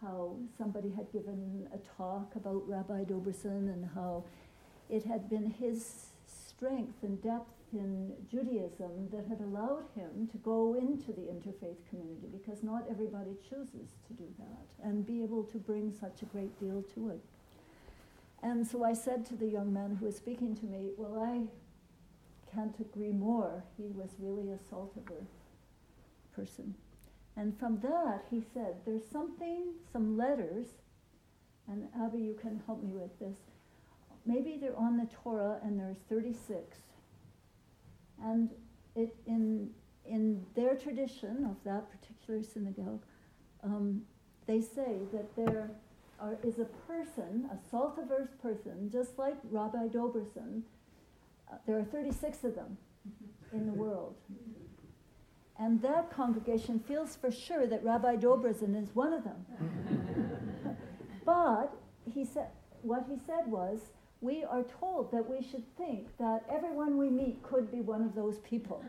how 0.00 0.36
somebody 0.58 0.90
had 0.90 1.10
given 1.12 1.68
a 1.72 1.78
talk 1.96 2.34
about 2.36 2.68
Rabbi 2.68 3.04
Dobrusin 3.04 3.72
and 3.72 3.88
how 3.94 4.24
it 4.88 5.04
had 5.04 5.28
been 5.28 5.50
his 5.50 6.06
strength 6.26 7.02
and 7.02 7.22
depth 7.22 7.55
in 7.78 8.12
Judaism 8.30 9.08
that 9.12 9.26
had 9.28 9.40
allowed 9.40 9.84
him 9.94 10.28
to 10.32 10.38
go 10.38 10.74
into 10.74 11.12
the 11.12 11.22
interfaith 11.22 11.78
community 11.88 12.28
because 12.32 12.62
not 12.62 12.84
everybody 12.90 13.36
chooses 13.48 13.90
to 14.06 14.12
do 14.14 14.24
that 14.38 14.86
and 14.86 15.06
be 15.06 15.22
able 15.22 15.44
to 15.44 15.58
bring 15.58 15.92
such 15.92 16.22
a 16.22 16.26
great 16.26 16.58
deal 16.58 16.82
to 16.94 17.10
it. 17.10 17.20
And 18.42 18.66
so 18.66 18.84
I 18.84 18.92
said 18.92 19.24
to 19.26 19.36
the 19.36 19.46
young 19.46 19.72
man 19.72 19.96
who 19.96 20.06
was 20.06 20.16
speaking 20.16 20.54
to 20.56 20.66
me, 20.66 20.90
Well, 20.96 21.22
I 21.22 21.42
can't 22.54 22.78
agree 22.80 23.12
more. 23.12 23.64
He 23.76 23.88
was 23.88 24.10
really 24.18 24.50
a 24.50 24.58
Saltiver 24.58 25.24
person. 26.34 26.74
And 27.36 27.58
from 27.58 27.80
that, 27.80 28.24
he 28.30 28.42
said, 28.54 28.76
There's 28.84 29.06
something, 29.10 29.74
some 29.92 30.16
letters, 30.16 30.66
and 31.68 31.88
Abby, 32.00 32.18
you 32.18 32.34
can 32.40 32.62
help 32.66 32.82
me 32.82 32.92
with 32.92 33.18
this. 33.18 33.36
Maybe 34.24 34.56
they're 34.60 34.76
on 34.76 34.96
the 34.96 35.08
Torah 35.22 35.58
and 35.62 35.78
there's 35.78 35.98
36. 36.08 36.78
And 38.22 38.50
it, 38.94 39.14
in, 39.26 39.70
in 40.04 40.44
their 40.54 40.74
tradition 40.74 41.44
of 41.44 41.56
that 41.64 41.84
particular 41.90 42.42
synagogue, 42.42 43.02
um, 43.62 44.02
they 44.46 44.60
say 44.60 44.98
that 45.12 45.34
there 45.36 45.70
are, 46.20 46.36
is 46.42 46.58
a 46.58 46.64
person, 46.86 47.50
a 47.52 47.76
Saltiverse 47.76 48.30
person, 48.40 48.90
just 48.90 49.18
like 49.18 49.36
Rabbi 49.50 49.88
Dobrusin. 49.88 50.62
Uh, 51.50 51.56
there 51.66 51.78
are 51.78 51.84
36 51.84 52.44
of 52.44 52.54
them 52.54 52.76
in 53.52 53.66
the 53.66 53.72
world. 53.72 54.14
And 55.58 55.80
that 55.82 56.10
congregation 56.10 56.80
feels 56.80 57.16
for 57.16 57.30
sure 57.30 57.66
that 57.66 57.82
Rabbi 57.82 58.16
Dobrusin 58.16 58.80
is 58.80 58.94
one 58.94 59.12
of 59.12 59.24
them. 59.24 59.46
but 61.24 61.74
he 62.12 62.24
said, 62.24 62.48
what 62.82 63.06
he 63.08 63.16
said 63.26 63.46
was, 63.46 63.80
we 64.20 64.44
are 64.44 64.64
told 64.80 65.12
that 65.12 65.28
we 65.28 65.46
should 65.46 65.64
think 65.76 66.06
that 66.18 66.44
everyone 66.50 66.96
we 66.96 67.10
meet 67.10 67.42
could 67.42 67.70
be 67.70 67.80
one 67.80 68.02
of 68.02 68.14
those 68.14 68.38
people. 68.38 68.82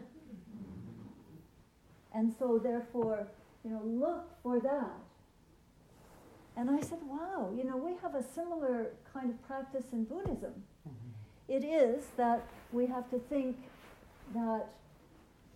And 2.14 2.34
so, 2.40 2.60
therefore, 2.62 3.28
you 3.64 3.72
know, 3.72 3.82
look 3.84 4.26
for 4.42 4.60
that. 4.60 4.92
And 6.56 6.72
I 6.72 6.82
said, 6.82 7.00
wow, 7.04 7.54
you 7.56 7.64
know, 7.64 7.78
we 7.78 7.96
have 8.02 8.16
a 8.16 8.24
similar 8.24 8.88
kind 9.14 9.30
of 9.30 9.42
practice 9.46 9.86
in 9.92 10.06
Buddhism. 10.06 10.54
Mm-hmm. 10.88 11.54
It 11.54 11.64
is 11.64 12.06
that 12.18 12.48
we 12.72 12.88
have 12.88 13.10
to 13.12 13.20
think 13.20 13.58
that 14.34 14.66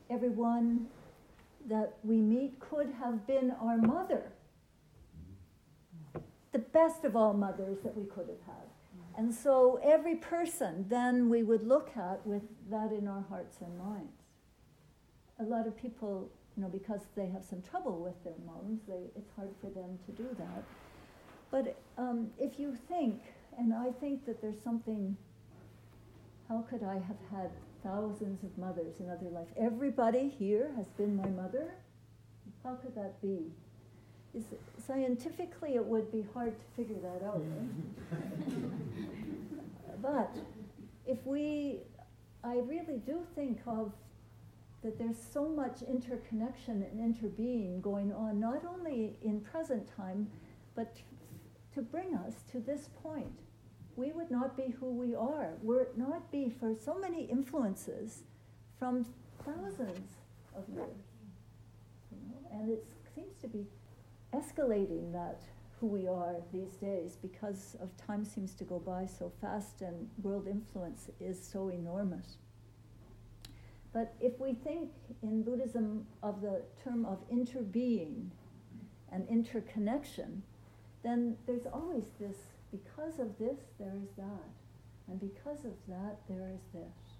everyone 0.09 0.87
that 1.67 1.93
we 2.03 2.17
meet 2.17 2.59
could 2.59 2.93
have 3.01 3.25
been 3.25 3.51
our 3.61 3.77
mother. 3.77 4.23
The 6.51 6.59
best 6.59 7.03
of 7.05 7.15
all 7.15 7.33
mothers 7.33 7.79
that 7.83 7.95
we 7.97 8.05
could 8.05 8.27
have 8.27 8.45
had. 8.45 8.70
And 9.17 9.33
so 9.33 9.79
every 9.83 10.15
person 10.15 10.85
then 10.89 11.29
we 11.29 11.43
would 11.43 11.67
look 11.67 11.91
at 11.95 12.25
with 12.25 12.43
that 12.69 12.91
in 12.91 13.07
our 13.07 13.25
hearts 13.29 13.57
and 13.61 13.77
minds. 13.77 14.23
A 15.39 15.43
lot 15.43 15.67
of 15.67 15.75
people, 15.75 16.29
you 16.55 16.63
know, 16.63 16.69
because 16.69 17.01
they 17.15 17.27
have 17.27 17.43
some 17.43 17.61
trouble 17.61 18.01
with 18.03 18.23
their 18.23 18.39
moms, 18.45 18.81
they, 18.87 19.09
it's 19.15 19.31
hard 19.35 19.49
for 19.59 19.69
them 19.69 19.97
to 20.05 20.11
do 20.11 20.29
that. 20.37 20.63
But 21.49 21.75
um, 21.97 22.29
if 22.39 22.59
you 22.59 22.77
think, 22.87 23.21
and 23.57 23.73
I 23.73 23.91
think 23.91 24.25
that 24.25 24.41
there's 24.41 24.61
something, 24.63 25.17
how 26.47 26.65
could 26.69 26.83
I 26.83 26.95
have 26.95 27.17
had 27.31 27.51
thousands 27.83 28.43
of 28.43 28.57
mothers 28.57 28.95
in 28.99 29.09
other 29.09 29.29
life? 29.29 29.47
Everybody 29.59 30.29
here 30.29 30.71
has 30.77 30.87
been 30.97 31.15
my 31.15 31.27
mother. 31.27 31.73
How 32.63 32.75
could 32.75 32.95
that 32.95 33.21
be? 33.21 33.51
Is, 34.33 34.45
scientifically, 34.85 35.75
it 35.75 35.85
would 35.85 36.11
be 36.11 36.25
hard 36.33 36.53
to 36.57 36.65
figure 36.75 36.99
that 37.01 37.25
out. 37.25 37.41
Eh? 37.41 38.15
but 40.01 40.35
if 41.05 41.25
we, 41.25 41.79
I 42.43 42.55
really 42.55 42.99
do 43.05 43.19
think 43.35 43.59
of 43.67 43.91
that 44.83 44.97
there's 44.97 45.17
so 45.33 45.47
much 45.47 45.81
interconnection 45.83 46.83
and 46.83 47.15
interbeing 47.15 47.81
going 47.81 48.11
on, 48.13 48.39
not 48.39 48.63
only 48.65 49.15
in 49.21 49.41
present 49.41 49.87
time, 49.95 50.27
but 50.75 50.95
to 51.73 51.81
bring 51.81 52.15
us 52.15 52.35
to 52.51 52.59
this 52.59 52.89
point. 53.03 53.31
We 53.95 54.11
would 54.13 54.31
not 54.31 54.57
be 54.57 54.73
who 54.79 54.87
we 54.87 55.13
are. 55.15 55.49
Would 55.61 55.97
not 55.97 56.31
be 56.31 56.49
for 56.49 56.73
so 56.73 56.97
many 56.97 57.23
influences 57.23 58.23
from 58.79 59.05
thousands 59.45 60.13
of 60.55 60.67
years. 60.73 60.89
You 62.11 62.17
know? 62.27 62.59
And 62.59 62.71
it 62.71 62.85
seems 63.13 63.35
to 63.41 63.47
be 63.47 63.65
escalating 64.33 65.11
that 65.11 65.41
who 65.79 65.87
we 65.87 66.07
are 66.07 66.35
these 66.53 66.73
days 66.73 67.17
because 67.21 67.75
of 67.81 67.89
time 67.97 68.23
seems 68.23 68.53
to 68.53 68.63
go 68.63 68.79
by 68.79 69.05
so 69.05 69.31
fast 69.41 69.81
and 69.81 70.09
world 70.21 70.47
influence 70.47 71.09
is 71.19 71.41
so 71.41 71.69
enormous. 71.69 72.37
But 73.93 74.13
if 74.21 74.39
we 74.39 74.53
think 74.53 74.91
in 75.21 75.43
Buddhism 75.43 76.05
of 76.23 76.41
the 76.41 76.61
term 76.83 77.05
of 77.05 77.27
interbeing 77.29 78.29
and 79.11 79.27
interconnection, 79.27 80.43
then 81.03 81.35
there's 81.45 81.65
always 81.65 82.05
this 82.19 82.37
because 82.71 83.19
of 83.19 83.37
this, 83.37 83.57
there 83.79 83.93
is 84.01 84.09
that. 84.17 84.49
And 85.07 85.19
because 85.19 85.65
of 85.65 85.73
that, 85.89 86.17
there 86.29 86.49
is 86.53 86.61
this. 86.73 87.17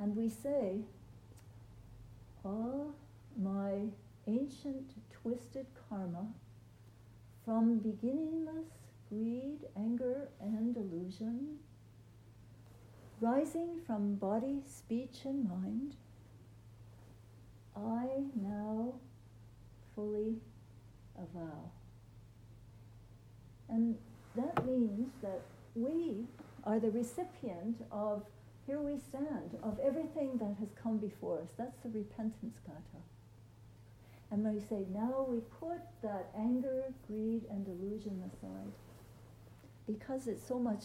And 0.00 0.16
we 0.16 0.28
say, 0.28 0.80
all 2.44 2.92
my 3.40 3.84
ancient 4.26 4.94
twisted 5.10 5.66
karma 5.88 6.26
from 7.44 7.78
beginningless 7.78 8.66
greed, 9.12 9.58
anger, 9.76 10.28
and 10.40 10.74
delusion, 10.74 11.58
rising 13.20 13.78
from 13.86 14.14
body, 14.14 14.62
speech, 14.66 15.20
and 15.24 15.46
mind, 15.46 15.96
I 17.76 18.06
now 18.40 18.94
fully 19.94 20.36
avow. 21.18 21.70
And 23.68 23.96
that 24.34 24.64
means 24.64 25.10
that 25.22 25.42
we 25.74 26.24
are 26.64 26.80
the 26.80 26.90
recipient 26.90 27.84
of, 27.90 28.22
here 28.66 28.80
we 28.80 28.98
stand, 28.98 29.58
of 29.62 29.78
everything 29.84 30.38
that 30.38 30.56
has 30.58 30.68
come 30.82 30.96
before 30.96 31.40
us. 31.40 31.48
That's 31.58 31.76
the 31.82 31.90
repentance 31.90 32.56
gatha. 32.66 33.02
And 34.32 34.42
we 34.44 34.60
say, 34.60 34.86
now 34.94 35.26
we 35.28 35.40
put 35.60 35.78
that 36.02 36.30
anger, 36.34 36.84
greed, 37.06 37.42
and 37.50 37.66
delusion 37.66 38.22
aside 38.26 38.72
because 39.86 40.26
it's 40.26 40.42
so 40.42 40.58
much 40.58 40.84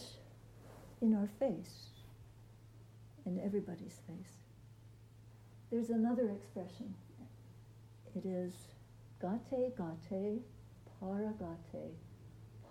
in 1.01 1.13
our 1.13 1.29
face, 1.39 1.91
in 3.25 3.39
everybody's 3.39 4.01
face. 4.05 4.33
There's 5.71 5.91
another 5.91 6.29
expression. 6.29 6.93
It 8.13 8.25
is 8.25 8.53
gate 9.21 9.39
gate 9.49 10.41
para 10.99 11.33
gate 11.71 11.95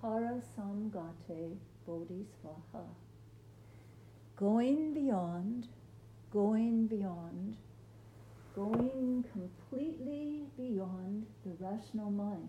para 0.01 0.43
samgate 0.55 1.57
bodhisvaha. 1.89 2.85
Going 4.37 4.93
beyond, 4.93 5.69
going 6.31 6.87
beyond, 6.87 7.57
going 8.57 9.23
completely 9.33 10.45
beyond 10.57 11.27
the 11.45 11.53
rational 11.61 12.11
mind. 12.11 12.49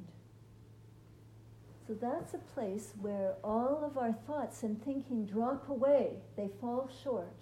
So 1.85 1.93
that's 1.93 2.33
a 2.33 2.37
place 2.37 2.93
where 3.01 3.35
all 3.43 3.83
of 3.85 3.97
our 3.97 4.13
thoughts 4.25 4.63
and 4.63 4.83
thinking 4.83 5.25
drop 5.25 5.69
away, 5.69 6.13
they 6.37 6.49
fall 6.61 6.89
short. 7.03 7.33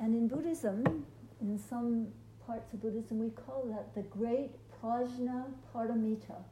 And 0.00 0.14
in 0.14 0.26
Buddhism, 0.28 1.06
in 1.40 1.58
some 1.58 2.08
parts 2.46 2.72
of 2.74 2.82
Buddhism, 2.82 3.20
we 3.20 3.30
call 3.30 3.64
that 3.66 3.94
the 3.94 4.02
great 4.02 4.50
prajna 4.82 5.44
paramita. 5.72 6.42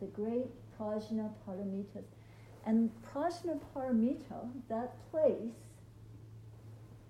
The 0.00 0.06
great 0.06 0.50
prajna 0.78 1.30
paramitas. 1.46 2.04
And 2.66 2.90
prajna 3.12 3.58
paramita, 3.74 4.48
that 4.68 4.94
place, 5.10 5.54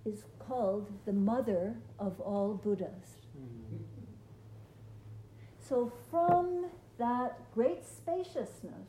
is 0.05 0.25
called 0.39 0.91
the 1.07 1.13
mother 1.13 1.77
of 1.99 2.21
all 2.21 2.55
Buddhas. 2.55 3.17
So, 5.59 5.91
from 6.11 6.67
that 6.99 7.39
great 7.55 7.85
spaciousness, 7.85 8.89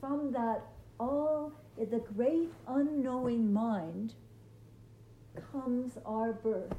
from 0.00 0.32
that 0.32 0.62
all, 0.98 1.52
the 1.76 2.02
great 2.16 2.50
unknowing 2.66 3.52
mind, 3.52 4.14
comes 5.52 5.98
our 6.06 6.32
birth 6.32 6.74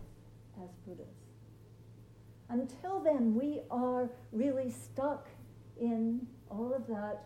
as 0.63 0.69
Buddhas. 0.85 1.05
Until 2.49 2.99
then, 2.99 3.35
we 3.35 3.61
are 3.71 4.09
really 4.31 4.69
stuck 4.69 5.27
in 5.79 6.27
all 6.49 6.73
of 6.73 6.87
that 6.87 7.25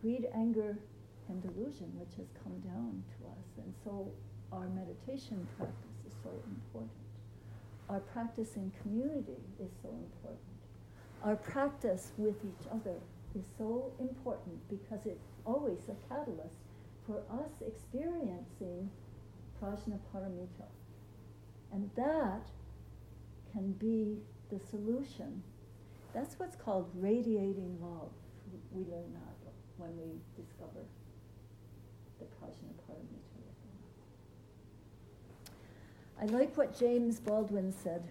greed, 0.00 0.26
anger, 0.34 0.78
and 1.28 1.42
delusion 1.42 1.90
which 1.94 2.16
has 2.16 2.26
come 2.42 2.58
down 2.60 3.02
to 3.18 3.26
us. 3.26 3.46
And 3.58 3.74
so 3.82 4.12
our 4.56 4.68
meditation 4.68 5.46
practice 5.58 6.00
is 6.06 6.14
so 6.22 6.30
important. 6.48 6.90
our 7.88 8.00
practice 8.00 8.56
in 8.56 8.72
community 8.82 9.38
is 9.60 9.70
so 9.82 9.88
important. 9.90 10.56
Our 11.22 11.36
practice 11.36 12.12
with 12.16 12.36
each 12.44 12.66
other 12.72 12.96
is 13.38 13.44
so 13.58 13.92
important 14.00 14.56
because 14.68 15.06
it's 15.06 15.28
always 15.44 15.78
a 15.88 15.96
catalyst 16.08 16.56
for 17.06 17.18
us 17.30 17.52
experiencing 17.66 18.90
prajnaparamita. 19.62 20.68
And 21.72 21.90
that 21.96 22.48
can 23.52 23.72
be 23.72 24.18
the 24.50 24.58
solution. 24.58 25.42
That's 26.14 26.38
what's 26.38 26.56
called 26.56 26.90
radiating 26.94 27.78
love. 27.80 28.10
We 28.72 28.82
learn 28.84 29.12
that 29.12 29.52
when 29.76 29.96
we 29.96 30.18
discover 30.36 30.82
the 32.18 32.24
prajnaparamita. 32.24 33.35
I 36.20 36.24
like 36.26 36.56
what 36.56 36.78
James 36.78 37.20
Baldwin 37.20 37.72
said. 37.72 38.02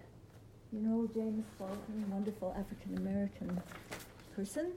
You 0.72 0.80
know 0.80 1.08
James 1.12 1.44
Baldwin, 1.58 2.08
wonderful 2.08 2.54
African 2.56 2.96
American 2.98 3.60
person? 4.34 4.72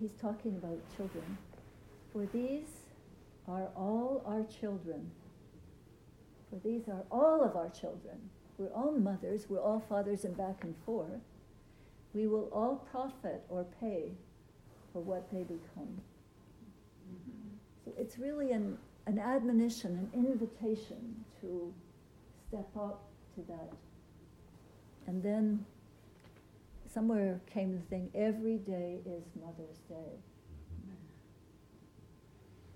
He's 0.00 0.12
talking 0.12 0.54
about 0.56 0.78
children. 0.96 1.36
For 2.12 2.26
these 2.26 2.68
are 3.48 3.68
all 3.76 4.22
our 4.24 4.44
children. 4.44 5.10
For 6.48 6.60
these 6.64 6.88
are 6.88 7.02
all 7.10 7.42
of 7.42 7.56
our 7.56 7.70
children. 7.70 8.30
We're 8.56 8.72
all 8.72 8.92
mothers, 8.92 9.46
we're 9.48 9.62
all 9.62 9.82
fathers 9.88 10.24
and 10.24 10.36
back 10.36 10.62
and 10.62 10.74
forth. 10.86 11.22
We 12.12 12.26
will 12.26 12.48
all 12.52 12.86
profit 12.90 13.42
or 13.48 13.64
pay 13.80 14.12
for 14.92 15.02
what 15.02 15.30
they 15.32 15.42
become. 15.42 16.00
Mm-hmm. 17.08 17.56
So 17.84 17.92
it's 17.98 18.18
really 18.18 18.52
an 18.52 18.78
an 19.06 19.18
admonition, 19.18 20.08
an 20.12 20.26
invitation 20.26 21.24
to 21.40 21.72
step 22.48 22.68
up 22.76 23.08
to 23.34 23.42
that. 23.48 23.72
And 25.06 25.22
then 25.22 25.64
somewhere 26.92 27.40
came 27.52 27.72
the 27.72 27.82
thing 27.88 28.10
every 28.14 28.58
day 28.58 29.00
is 29.06 29.24
Mother's 29.40 29.78
Day. 29.88 30.18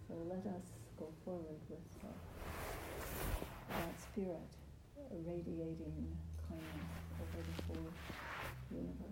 So 0.08 0.14
let 0.28 0.46
us 0.54 0.62
go 0.98 1.08
forward 1.24 1.60
with 1.68 1.78
uh, 2.04 2.08
that 3.70 4.00
spirit 4.00 4.38
radiating 5.26 6.16
kindness 6.48 6.94
over 7.20 7.42
the 7.42 7.62
whole 7.66 7.92
universe. 8.70 9.03